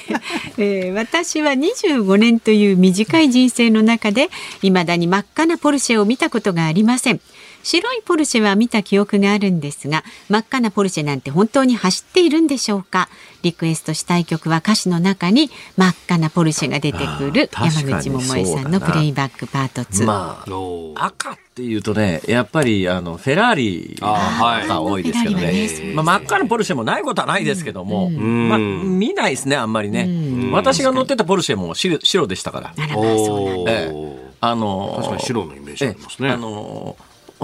[0.58, 4.28] えー私は25年という短い人生の中で
[4.60, 7.20] 未だに真っ赤なポルシェを見たことがありません
[7.64, 13.08] 白いポルシェは見た記憶があるんですが真っ赤なポルシェなんて本当に走っているんでしょうか？
[13.42, 25.52] リクエストしたい曲は歌詞の中に真っ赤なポルシェが出てくる山口百恵さんのプレイバックパート2、まあ赤っていうとねやっぱりあのフェラーリが多いですけどね。
[25.52, 30.50] ねまあ、真っ赤なポルシェもないことはないですけども、まあ、見ないですねあんまりね。
[30.52, 32.74] 私が乗ってたポルシェも白白でしたから。
[32.76, 33.62] あらまあそうなんだ。
[33.62, 34.34] おーええ。
[34.40, 36.28] あの確かに白のイメージありますね。
[36.28, 36.96] ええあのほ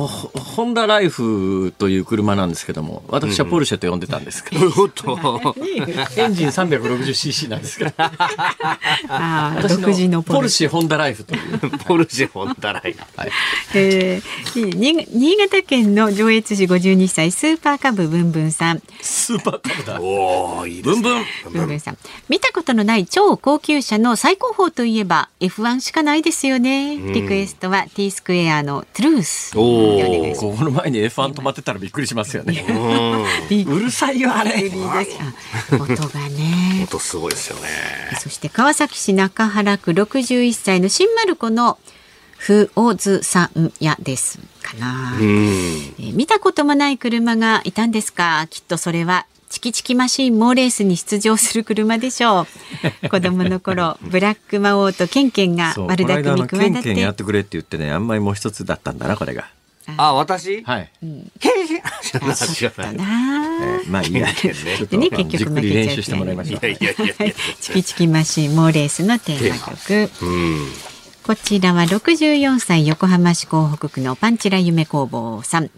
[0.07, 5.55] ホンダライフという車なんですけども私はポルシェと呼んでたんですけど、おっと。
[6.17, 7.93] エンジン 360cc なんですけど。
[7.97, 13.31] 私独自のポルポルシェホンダライフという、ポルシェホンダライはい、
[13.75, 18.83] えーに新潟県の上越市52歳スーパーカブブンブンさん。
[19.01, 20.01] スーパーカブだ。
[20.01, 21.25] おーいいブンブン。
[21.53, 21.99] ブンブンさん。
[22.29, 29.53] 見たことのない超高級車の最高峰といえば F1 しかないですよね、リクエストは T スクエアのトゥルース。
[29.53, 29.90] でおお
[30.37, 32.65] ここの前に F1 止まってたらびっくりしますよね。
[33.51, 34.71] う るさいよあれ。
[35.73, 36.85] 音がね。
[36.85, 37.69] 音すごいですよね。
[38.21, 41.79] そして川崎市中原区61歳の新丸子の
[42.37, 45.95] ふおずさんやですかな、うん。
[45.99, 48.47] えー見たこともない車がいたんですか。
[48.49, 52.47] きっとそれはチキチキマシンモーレースに出場する車でしょ
[53.03, 53.09] う。
[53.11, 56.83] 子供の頃ブラック魔王とケンケンが悪巧この間のみ企て。
[56.83, 59.49] ケンケンやってくれって言ってねあんまりもう一つだったんだなこれが
[59.99, 60.63] あ私？
[60.65, 60.91] はい、
[62.09, 62.37] 知らない。
[62.37, 62.97] 知らない。
[62.97, 64.51] なえーまあいいや ちょ
[64.85, 66.67] っとでね結じっくり局負けちゃう練習してもらいましょう。
[66.67, 67.35] いやいやいやいや。
[67.61, 70.11] チキチキマシンモーレースのテーマ曲。
[70.25, 70.73] うん。
[71.23, 75.71] こちらは64歳横浜市港北区のパンチラ夢工房さん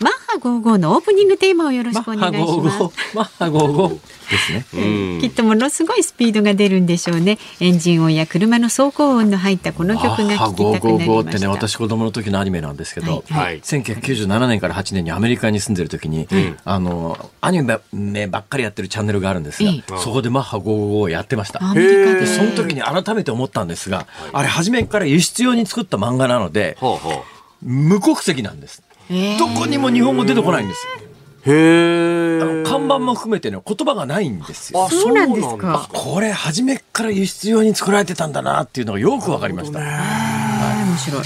[0.00, 3.14] マッハ55のオープニングテーマをよろしくお願いします。
[3.14, 7.38] マッハ55ですねきっとものすごいスピードが出るんでしょうね。
[7.60, 11.48] エンジン音や車の走行音の入ったこの曲が聴きたくなりま555ってね。
[11.48, 13.44] 私子供の時のアニメなんですけど、はい。
[13.44, 16.26] はい1997年から8年にアメリカに住んでる時に、
[16.64, 17.60] あのアニ
[17.92, 21.62] メばっかりやってるチャンネルがあるんですが、えそこでマッハ555をやってました。
[21.62, 22.20] アメリカで。
[22.20, 27.22] でその時に改めて思ったんですが、あれ初めから輸出用に作った漫画なのでほうほ
[27.62, 28.82] 無国籍なんです。
[28.82, 28.89] えー
[29.38, 31.10] どこにも日本語出てこないんですう
[31.52, 34.84] へあの看板も含めてね言葉がないんですよ。
[34.84, 35.88] あそうなんですか。
[35.90, 41.22] あこれ初めから輸出用に作られてたんだなっていうのがよくわかりました、面白い。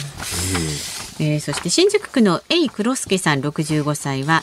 [1.20, 4.42] えーそして新宿区のエイ黒助さん65歳は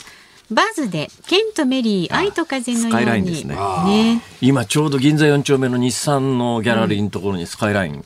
[0.50, 3.56] バズでケンとメリー愛と風のようにスカイラインですね。
[3.56, 4.22] ね。
[4.40, 8.04] 今ちょうど銀座4丁目の日産のギャラリーのところにスカイライン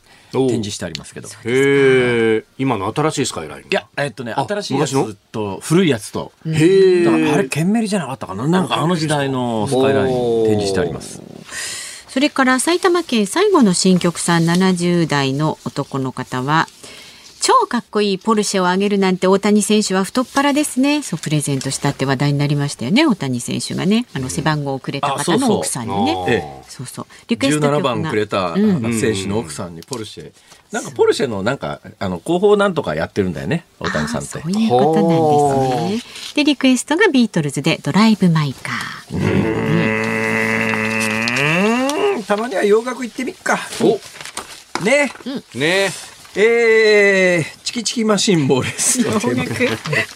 [0.48, 1.28] 展示してありますけど。
[1.28, 5.04] いへえ今の新しいスカイラインや、えっとね、あ新しいや昔の？
[5.06, 6.32] つと古いやつと。
[6.46, 8.46] へだからあれ、ケンメリじゃなかったかな？
[8.46, 11.22] なんかあの時代のスカイライン展示してあります。
[12.08, 16.66] それから埼玉県最後の新曲さん70代の男の方は
[17.46, 21.00] 超かっこいいポルシェをあげるなんて大谷選手は太っ腹ですね。
[21.02, 23.06] そうプレゼントしたって話題になりましたよね。
[23.06, 24.04] 大谷選手がね。
[24.14, 26.24] あの背番号をくれた方の奥さんにね。
[26.26, 26.64] ええ。
[26.68, 27.06] そうそう。
[27.28, 29.00] リクエスト曲17が番くれたうん。
[29.00, 30.32] 選手の奥さんにポルシェ。
[30.72, 34.38] なんかポルシェのなんか、あの、広報なんとかやってるんだよね、大谷さんって。
[34.38, 34.42] あ。
[34.42, 35.14] そういうことな
[35.86, 36.34] んですね。
[36.34, 39.16] でリクエストがビートルズでドライブ・マイ・カー。
[42.16, 42.24] うん。
[42.24, 43.56] たまには洋楽行ってみっか。
[43.80, 44.00] お。
[44.84, 45.12] ね。
[45.54, 49.44] ねえー、チキチキマシンボーレスのテーマ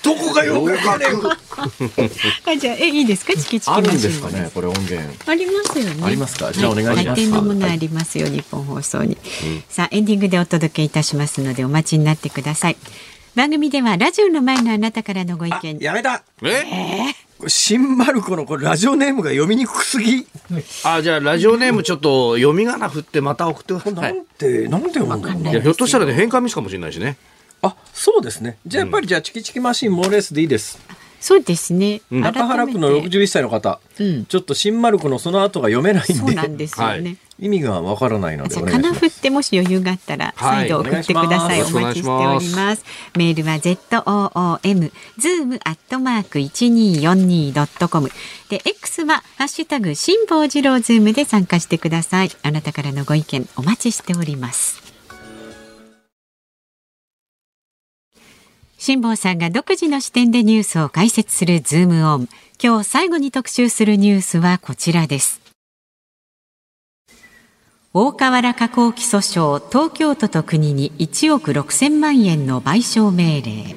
[0.03, 1.27] どこが洋楽やねん。
[1.27, 3.33] あじゃあえいいですか？
[3.33, 5.01] チキチキマシンあるんですかね、これ音源。
[5.27, 6.05] ありますよね。
[6.05, 6.53] ありますか？
[6.53, 9.17] じゃあお願いします大抵のものありますよ、日本放送に。
[9.69, 12.77] さあ、エンディングでお届けいたしますので、お待ちになってください。
[13.35, 15.79] 番組ではラジオの前のあなたからのご意あ見。
[15.79, 16.23] やめた。
[16.43, 17.30] え？
[17.49, 20.27] 新マルコのこれラジオネームが読みにくすぎ。
[20.85, 27.17] あじゃあラジオネームちょっと読み仮名振ってまた送ってください、なんて、なんで読むんだろういやひょっとしたらね変換ミスかもしれないしね
[27.63, 28.59] あ、そうですね。
[28.67, 30.79] じゃあやっぱりじゃあチキチキマシンモーレスでいいです。
[31.21, 32.01] そうですね。
[32.11, 36.93] 中原区の61歳の方、うんちょっと新マルコのその後が読めないんで、そうなんですよね。
[36.93, 38.91] はい意味がわからないのでじゃあ、お願いします。
[38.91, 41.63] かな振ってもし余裕があったら、はい再度送ってください。
[41.63, 42.85] おお待ちしております。
[43.17, 48.11] メールは z o o m zoom アットマーク一二四二ドットコム
[48.51, 52.31] で X はハッシュタグ辛坊治郎ズームで参加してください。
[52.43, 54.81] あなたからのご意見お待ちしております。
[58.77, 62.29] 辛坊さんが独自の視点でニュースを解説するズームオン。
[62.63, 65.40] 今日最後に特集するニュースはこちらです。
[67.93, 73.77] 大川原化工機訴訟東京都と国に1億6000万円の賠償命令。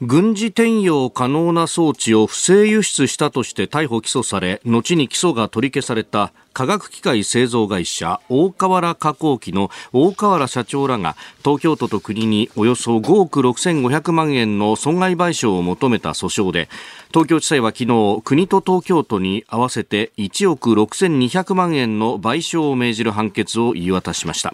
[0.00, 16.68] 軍事転用可能な装置を不正輸出したとして逮捕・起訴され後に起訴が取り消された化学機械製造会社大河原加工機の大河原社長らが東京都と国におよそ5億6500万円の損害賠償を求めた訴訟で
[17.10, 24.52] 東京地裁は昨日国と東京都に合わせて1億6200万円の賠償を命じる判決を言い渡しました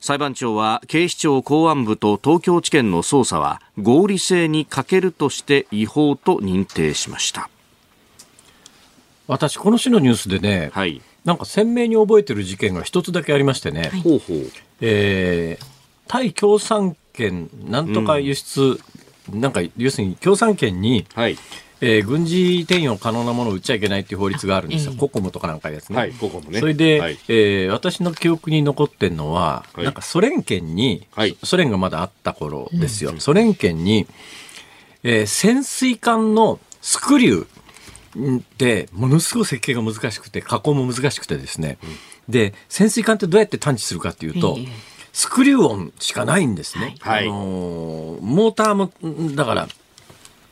[0.00, 7.48] 裁判長は警視庁公安部と東京地検の捜査は合理性に欠けるとして違法と認定しました。
[9.28, 11.02] 私、この種のニュースでね、はい。
[11.24, 14.50] なんか鮮明に覚えてる事件が一つだけありましてね、ほうほう。
[14.80, 15.64] えー
[16.06, 18.80] 対共産権なんとか輸出、
[19.30, 21.36] なんか要するに共産権に、はい。
[21.80, 25.96] えー軍事転用可能なものを売っちゃいけないっていう法律があるんですよ、ええココムとかなんかいうやつね。
[25.96, 26.12] はい。
[26.12, 26.60] ここもね。
[26.60, 27.18] それで、はい。
[27.28, 33.12] えー私の記憶に残ってんのは、はいなんかソ連圏に、はいソ連がまだあった頃ですよ。
[33.18, 34.06] ソ連圏に、
[35.02, 37.46] えー潜水艦のスクリュー
[38.38, 41.78] って、ものすごい設計が難しくて、加工も難しくてですね。
[42.28, 46.94] で、潜水艦ってどうやって探知するかっていうと、ええスクリュー音しかないんですね。
[47.00, 49.68] はいあのーモーターも、んだから、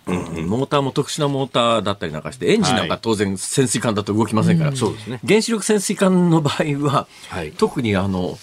[0.06, 5.20] うんモーターも特殊なモーターだったりなんかして、エンジンなんか当然潜水艦だと動きませんから、そうですね。
[5.24, 8.38] 原子力潜水艦の場合は、はい特にあの、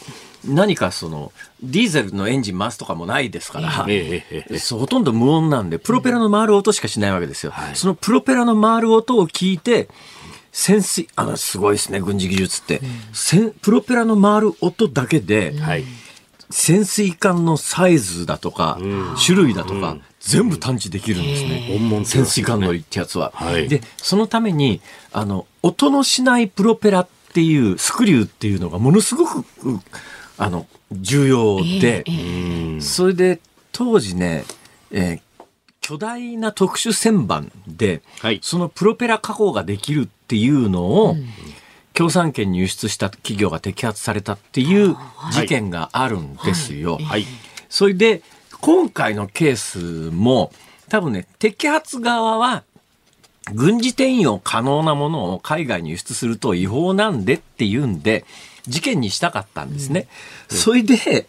[0.45, 1.31] 何かその、
[1.61, 7.51] ディーゼルのエンジン回すとかもないですから、ええええええそうほとんど無音なんで、プロペラの回る音しかしないわけですよ。
[7.51, 9.89] はいそのプロペラの回る音を聞いて、
[10.51, 12.81] 潜水、あの、すごいですね、軍事技術って。
[13.11, 15.83] せんプロペラの回る音だけで、はい。
[16.51, 18.77] 潜水艦のサイズだとか、
[19.25, 22.03] 種類だとか、全部探知できるんですね。
[22.05, 23.31] 潜水艦乗りってやつは。
[23.33, 24.79] はいで、そのために、
[25.11, 29.43] あの、音のしないプロペラっていう、スクリューっていうのがものすごく、う
[30.37, 32.03] あの、重要で、
[32.79, 33.39] それで、
[33.71, 34.45] 当時ね、
[34.91, 35.21] えー
[35.83, 38.39] 巨大な特殊旋盤で、はい。
[38.41, 41.17] そのプロペラ加工ができるっていうのを、
[41.93, 44.95] 共産圏に輸出した企業が摘発されたっていう
[45.33, 46.97] 事件があるんですよ。
[46.99, 47.25] はい。
[47.67, 48.23] それで、
[48.61, 50.53] 今回のケースも、
[50.87, 52.63] 多分ね、摘発側は、
[53.53, 58.23] 軍事転用可能なものを海外に輸出すると違法なんでっていうんで、
[58.67, 60.07] 事件にしたかったんですね。
[60.49, 61.27] それで、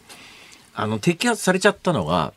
[0.74, 2.32] あの、摘発されちゃったのが、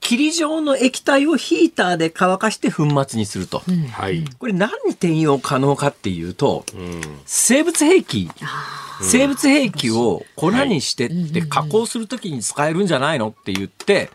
[0.00, 3.62] 霧状の液体をヒーターで乾かして粉末にすると。
[3.92, 4.24] はい。
[4.38, 7.00] これ何に転用可能かっていうと、うん。
[7.26, 8.30] 生物兵器、
[9.02, 14.10] 生物兵器を粉にしてって加工するときに使えるんじゃないのって言って、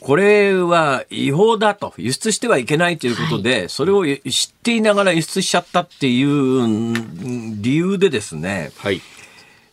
[0.00, 9.02] これは違法だと、輸出してはいけないということで、それを知っていながら輸出しちゃったっていううん理由でですね、はい。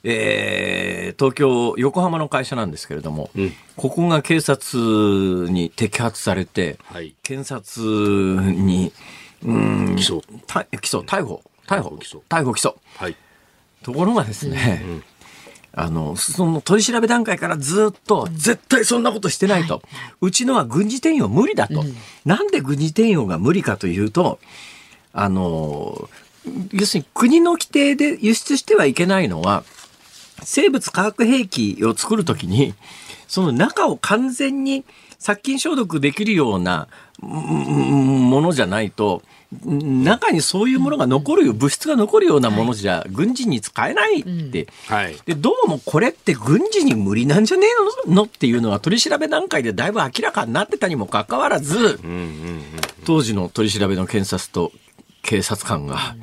[0.03, 3.31] えー東京、横浜の会社なんですけれども、
[3.75, 7.15] ここが警察に摘発されて、はい。
[7.23, 7.81] 検察
[8.51, 8.93] に、
[9.43, 10.21] うん、起訴。
[10.45, 12.21] た起訴、逮捕、逮捕、起訴。
[12.29, 12.75] 逮捕、起訴。
[12.97, 13.15] はい。
[13.81, 14.83] ところがですね、
[15.73, 19.81] あの、その取り調べ段階からずっと、絶対そんなことしてないと。
[20.21, 21.83] うちのは軍事転用無理だと。
[22.25, 24.39] なんで軍事転用が無理かというと、
[25.13, 26.09] あの、
[26.71, 29.63] 要するに国の規定で輸出してはいけないのは、
[30.43, 32.73] 生物化学兵器を作るときに、
[33.27, 34.85] その中を完全に
[35.19, 36.87] 殺菌消毒できるような
[37.21, 39.23] うんものじゃないと、
[39.63, 44.67] 中にそういうものが残るよ、物質が残るようなものじゃ、軍事に使えないって。
[44.87, 45.15] はい。
[45.25, 47.65] で、どうもこれって軍事に無理なんじゃね
[48.07, 48.23] えの？
[48.23, 51.99] っていうのは取り調べ段階でだいぶ明らかになってたにもかかわらず、
[53.05, 54.73] 当時の取り調べの検察と
[55.21, 56.15] 警察官が、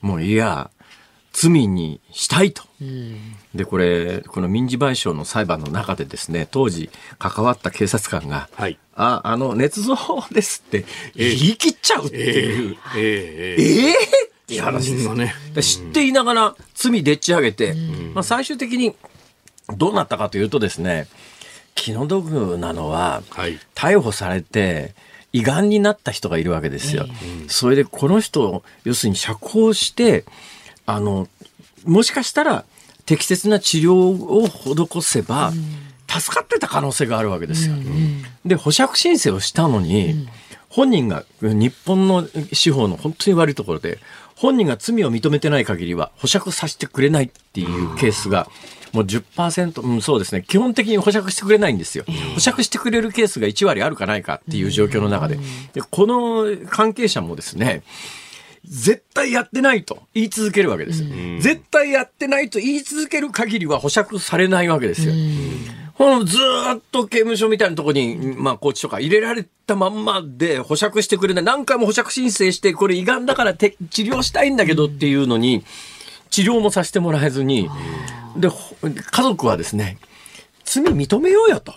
[0.00, 0.70] もういや、
[1.32, 2.64] 罪にしたいと。
[3.54, 8.78] で、これ、この民事賠償の裁判の中でですね、当時関わった警察官が、はい。
[8.94, 9.96] あ、あの、捏造
[10.32, 10.84] ですって
[11.14, 12.76] 言い切っちゃうっていう。
[12.96, 15.34] えええええっていう話ですがね。
[15.54, 17.74] で知っていながら罪でっち上げて、
[18.14, 18.94] まあ、最終的に
[19.76, 21.06] どうなったかというとですね
[21.74, 23.58] 気の毒なのは、はい。
[23.74, 24.94] 逮捕されて
[25.32, 27.06] 胃がんになった人がいるわけですよ。
[27.48, 30.24] それでこの人要するに釈放して
[30.84, 31.28] あの
[31.84, 32.64] もしかしたら
[33.06, 35.52] 適切な治療を施せば、
[36.08, 37.74] 助かってた可能性があるわけですよ。
[38.44, 40.28] で保釈申請をしたのに、
[40.68, 43.98] 本人が日本の司法の本当に悪いところで
[44.36, 48.48] 本人が罪を認めてない限りは保釈させてくれないっていうケースが
[48.92, 50.42] もう10%、うん、そうですね。
[50.42, 52.04] 基本的に保釈してくれないんですよ。
[52.34, 55.38] 保釈してくれるケースが1割あるかないかっていう状況の中で。
[55.72, 57.82] でこの関係者もですね
[58.64, 61.08] 絶対やってないと言い続けるわけですよ。
[61.40, 65.14] 絶対やってないと言い続ける限りは保釈されないわけですよ。
[65.94, 71.44] ほんずーっと刑務所みたいなところに、まあ、コーチとか入れられたまんまで保釈してくれない。
[71.44, 75.64] 何回も保釈申請して、これ胃がんだからて治療したいんだけどっていうのに、
[76.30, 77.68] 治療もさせてもらえずに、
[78.36, 79.98] で、ほ家族はですね、
[80.72, 81.74] 罪認めようよと。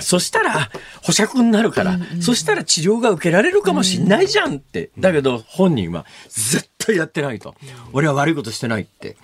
[0.00, 0.70] そしたら
[1.02, 4.90] 保釈になるから、そしたら治療が受けられるかもしんないじゃんって。
[4.98, 7.54] だけど本人は絶対やってないと。
[7.92, 9.16] 俺は悪いことしてないって。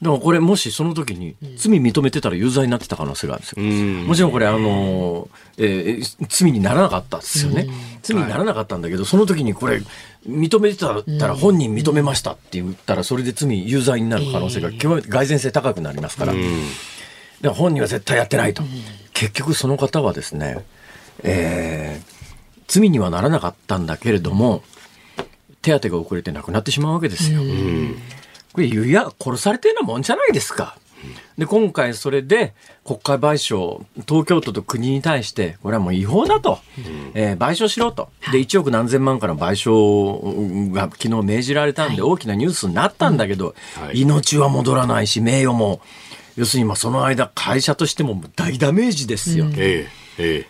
[0.00, 4.06] でもこれもしその時に罪認めてたら有罪になってた可能性があるんですよ。
[4.06, 7.66] もちろんこれあの、えー罪にならなかったですよね。
[8.02, 9.80] 罪にならなかったんだけど、その時にこれ
[10.28, 10.92] 認めてた
[11.26, 16.34] ら本人認めましたって言ったらそれで罪有罪になる可能性が極めて蓋然性高くなりますから。
[17.40, 18.62] で本人は絶対やってないと、
[19.12, 20.64] 結局その方はですね、
[21.22, 22.16] えー
[22.68, 24.64] 罪にはならなかったんだけれども
[25.62, 27.40] 手当てが遅れて亡くなってしまうわけですよ。
[28.52, 30.76] これいや殺されてるようなもんじゃないですか。
[31.38, 36.58] で今回それで国会賠償東京都と国に対してこれはもう違法だと、
[37.14, 38.08] えー賠償しろと。
[38.32, 44.00] で1億何千万からの賠償が昨日命じられたんで大きなニュースになったんだけど、はい。
[44.00, 45.80] 命は戻らないし名誉も
[46.36, 49.46] 要するにまあその間会社としても大ダメージですよ。
[49.56, 50.46] えええ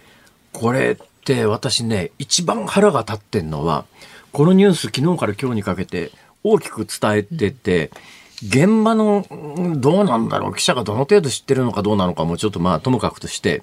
[0.53, 3.85] これって私ね一番腹が立ってんのは
[4.33, 6.11] このニュース昨日から今日にかけて
[6.43, 7.91] 大きく伝えてて、
[8.43, 13.63] 現場のうんどうなんだろう記者がどの程度知ってるのかどうなのかもちょっとまあともかくとして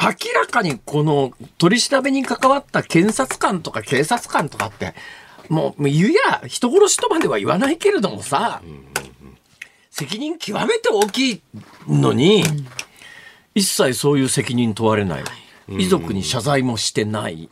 [0.00, 4.94] 明らかにこの取り調べに関わった検察官とか警察官とかって
[5.48, 8.60] もうもう言うや人殺しとまでは言わないけれどもさ
[9.92, 11.42] 責任極めて大きい
[11.86, 12.42] のに、
[13.54, 15.24] 一切そういう責任問われない。
[15.68, 17.50] 遺族に謝罪もしてない。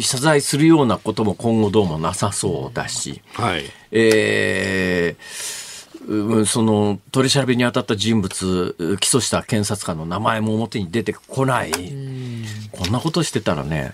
[0.00, 3.64] 謝罪するようなことも今後どうもなさそうだし、はい。
[3.92, 5.70] えー
[6.08, 11.72] うんその取り調べに当たった人物、起訴した検察官の名前も表に出てこない。
[12.72, 13.92] こんなことしてたらね、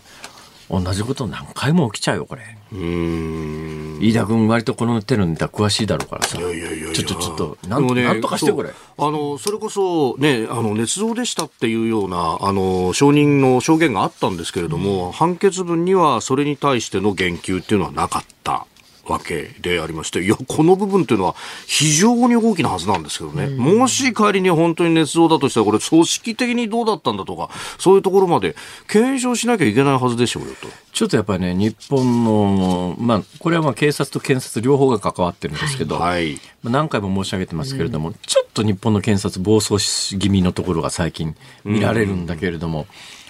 [0.69, 2.43] 同じこと何回も起きちゃうよ、これ。
[2.73, 3.99] うーん。
[4.01, 6.39] 飯田君割とこの手のネタ詳しいだろうからさ。
[6.39, 8.71] いやいやいやちょ、ちょ、ちょっと、なんねなんとかしてこれ。
[8.99, 18.67] あの、それこそね、あの、捏造でしたっていうような、あの、証人の証言があったんですけれども、判決文にはそれに対しての言及っていうのはなかった。
[19.09, 21.35] わけでありまして、いや、この部分っていうのは
[21.67, 23.47] 非常に大きなはずなんですけどね。
[23.49, 28.57] もし仮に本当に捏造だとしたら、これ組織的にどうだったんだとか、そういうところまで
[28.89, 30.69] 検証しなきゃいけないはずでしょうよと。
[30.93, 36.41] ちょっとやっぱりね、日本の、まあ、これはまあ警察と検察両方が関わってるんですけど、はい。
[36.63, 42.87] まあ何回も申し上げてますけれども、ちょっと日本の検察暴走し気味のところが最近見られるんだけれども、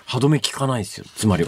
[0.07, 1.07] 歯止め効かないですよ。
[1.17, 1.45] つまり、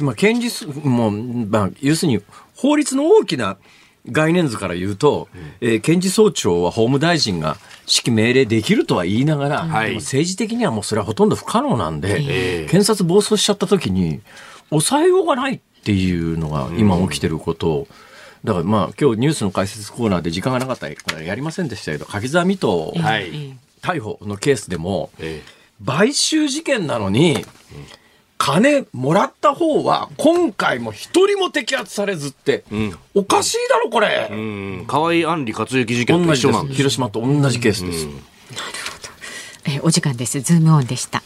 [0.00, 2.20] まあ、検事す、もう、まあ、要するに、
[2.58, 3.56] 法律の大きな
[4.10, 5.28] 概念図から言うと、
[5.60, 7.56] えー検事総長は法務大臣が
[7.86, 12.66] 指揮命令できるとは言いながら、政治的にはもうそれはほとんど不可能なんで、ええ。
[12.68, 14.20] 検察暴走しちゃった時に、
[14.70, 17.88] 抑えようがないっていうのが今起きてることを、
[18.42, 23.56] だからまあ今日ニュースの解説コーナーで時間がなかったからやりませんでしたけど、柿沢水戸はい。
[23.82, 25.42] 逮捕のケースでも、え
[25.86, 27.44] 買収事件なのに、
[28.38, 32.64] 金もらった方は今回も一人も摘発されずって、
[33.14, 34.36] おかしいだろこれ、えう
[34.82, 34.84] ん。
[34.86, 36.76] 河井案里克行事件と一緒なんです。
[36.76, 40.40] 広島と同じケースです、えーお時間です。
[40.40, 41.22] ズームオンでした。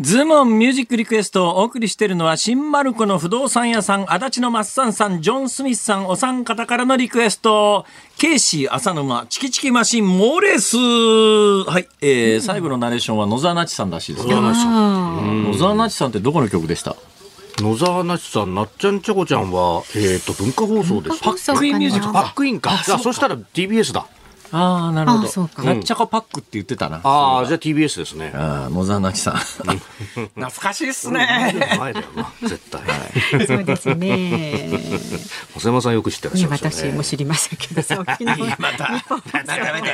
[0.00, 7.84] ズームオンミュージックリクエストをお送りしているのは、新丸子の不動産屋さん、足立のマッサンさん、ジョン・スミスさん、お三方からのリクエスト。
[8.16, 10.78] ケイシー、浅沼、チキチキマシン、猛レース。
[10.78, 16.96] はい、えー、最後のナレーションは野沢那智さんらしいですけど、あ野沢那智さんってどこの局でした？
[17.58, 21.20] 野沢那智さん、なっちゃんちゃこちゃんは、えっ、と、文化放送です。
[21.20, 22.72] パックインミュージックパックインか。
[22.72, 24.06] あ、そしたら TBS だ。
[24.52, 25.24] ああ、なるほど。
[25.24, 25.62] あそうか。
[25.62, 27.00] なっちゃこパックって言ってたな。
[27.02, 28.32] ああ、じゃあ TBS ですね。
[28.34, 29.34] ああ、野沢那智さん。
[29.36, 31.54] 懐かしいっすね。
[31.78, 32.82] 前だよな、絶対。
[32.82, 34.68] ーそうですね。
[35.54, 35.94] 細山さん。
[35.94, 36.92] よく知ってらっしゃいますよね。
[36.92, 37.58] 私も知りません。
[37.58, 39.92] けど、そう昨日はまた、またやめて。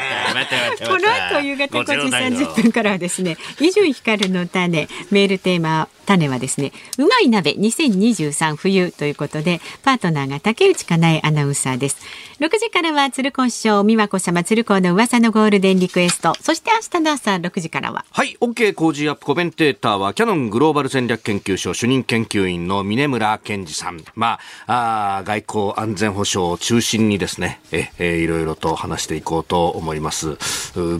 [0.86, 11.98] この後夕方5時30分からはですね、伊集院光の種、メールテーマ、種はですね、うまい鍋2023冬ということで、パートナーが竹内香苗アナウンサーです。
[12.40, 16.34] 6時からは鶴子師匠、美和子様、鶴子の噂のゴールデンリクエスト。
[16.40, 24.04] そして明日の朝6時からは、はい、OK 工事アップコメンテーターは、キャノングローバル戦略研究所主任研究員の峰村健二さん。
[24.14, 30.36] まあ、あ外交安全保障を中心にですね、え、えいろいろと話していこうと思います。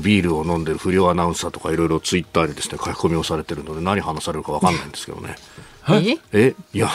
[0.02, 5.36] ビールを飲んでる不良アナウンサーとかいろいろツイッターでですね、書き込みをされてるので、何話されるかわかんないんですけどね。
[5.96, 6.18] え？
[6.32, 6.54] え？
[6.74, 6.90] いや、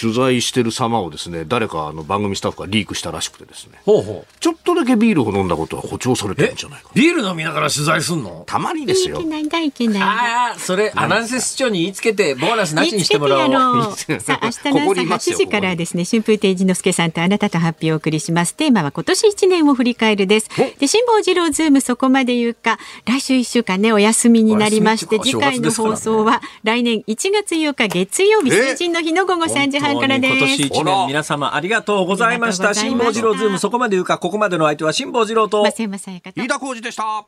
[0.00, 4.34] 取材してる様をですね、誰かあの番組スタッフがリークしたらしくてですね、ほうほう。
[4.40, 6.90] ちょっとだけビールを飲んだことは誇張されてるえんじゃないか。
[6.94, 8.44] ビール飲みながら取材すんの？
[8.46, 9.28] たまにですよいけ。
[9.28, 10.02] ないんだ、いけない。
[10.02, 13.96] ああ、それ、アナウンス室長に言いつけて、ボーナスなしにしてもらおう。
[14.20, 18.54] さあ、明日の朝8ますよ時からですね、春風亭一之輔さんとあなたと発表をお送りします。
[18.54, 20.48] テーマは今年1年を振り返るです。
[20.78, 30.34] で、辛坊治郎ズームそこまで言うか、来週1週間ね、お休みになりまして、次回の放送は来年1月8日月曜日、成人の日の午後3時半からです。
[30.36, 32.74] 今年一年皆様ありがとうございました。
[32.74, 37.26] 辛坊治郎ズームそこまで言うか、ここまでの相手は辛坊治郎と、増山さやかと飯田浩二でした。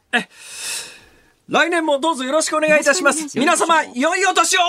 [1.48, 3.38] 来年もどうぞよろしくお願いいたします。
[3.38, 4.60] 皆様、良いお年を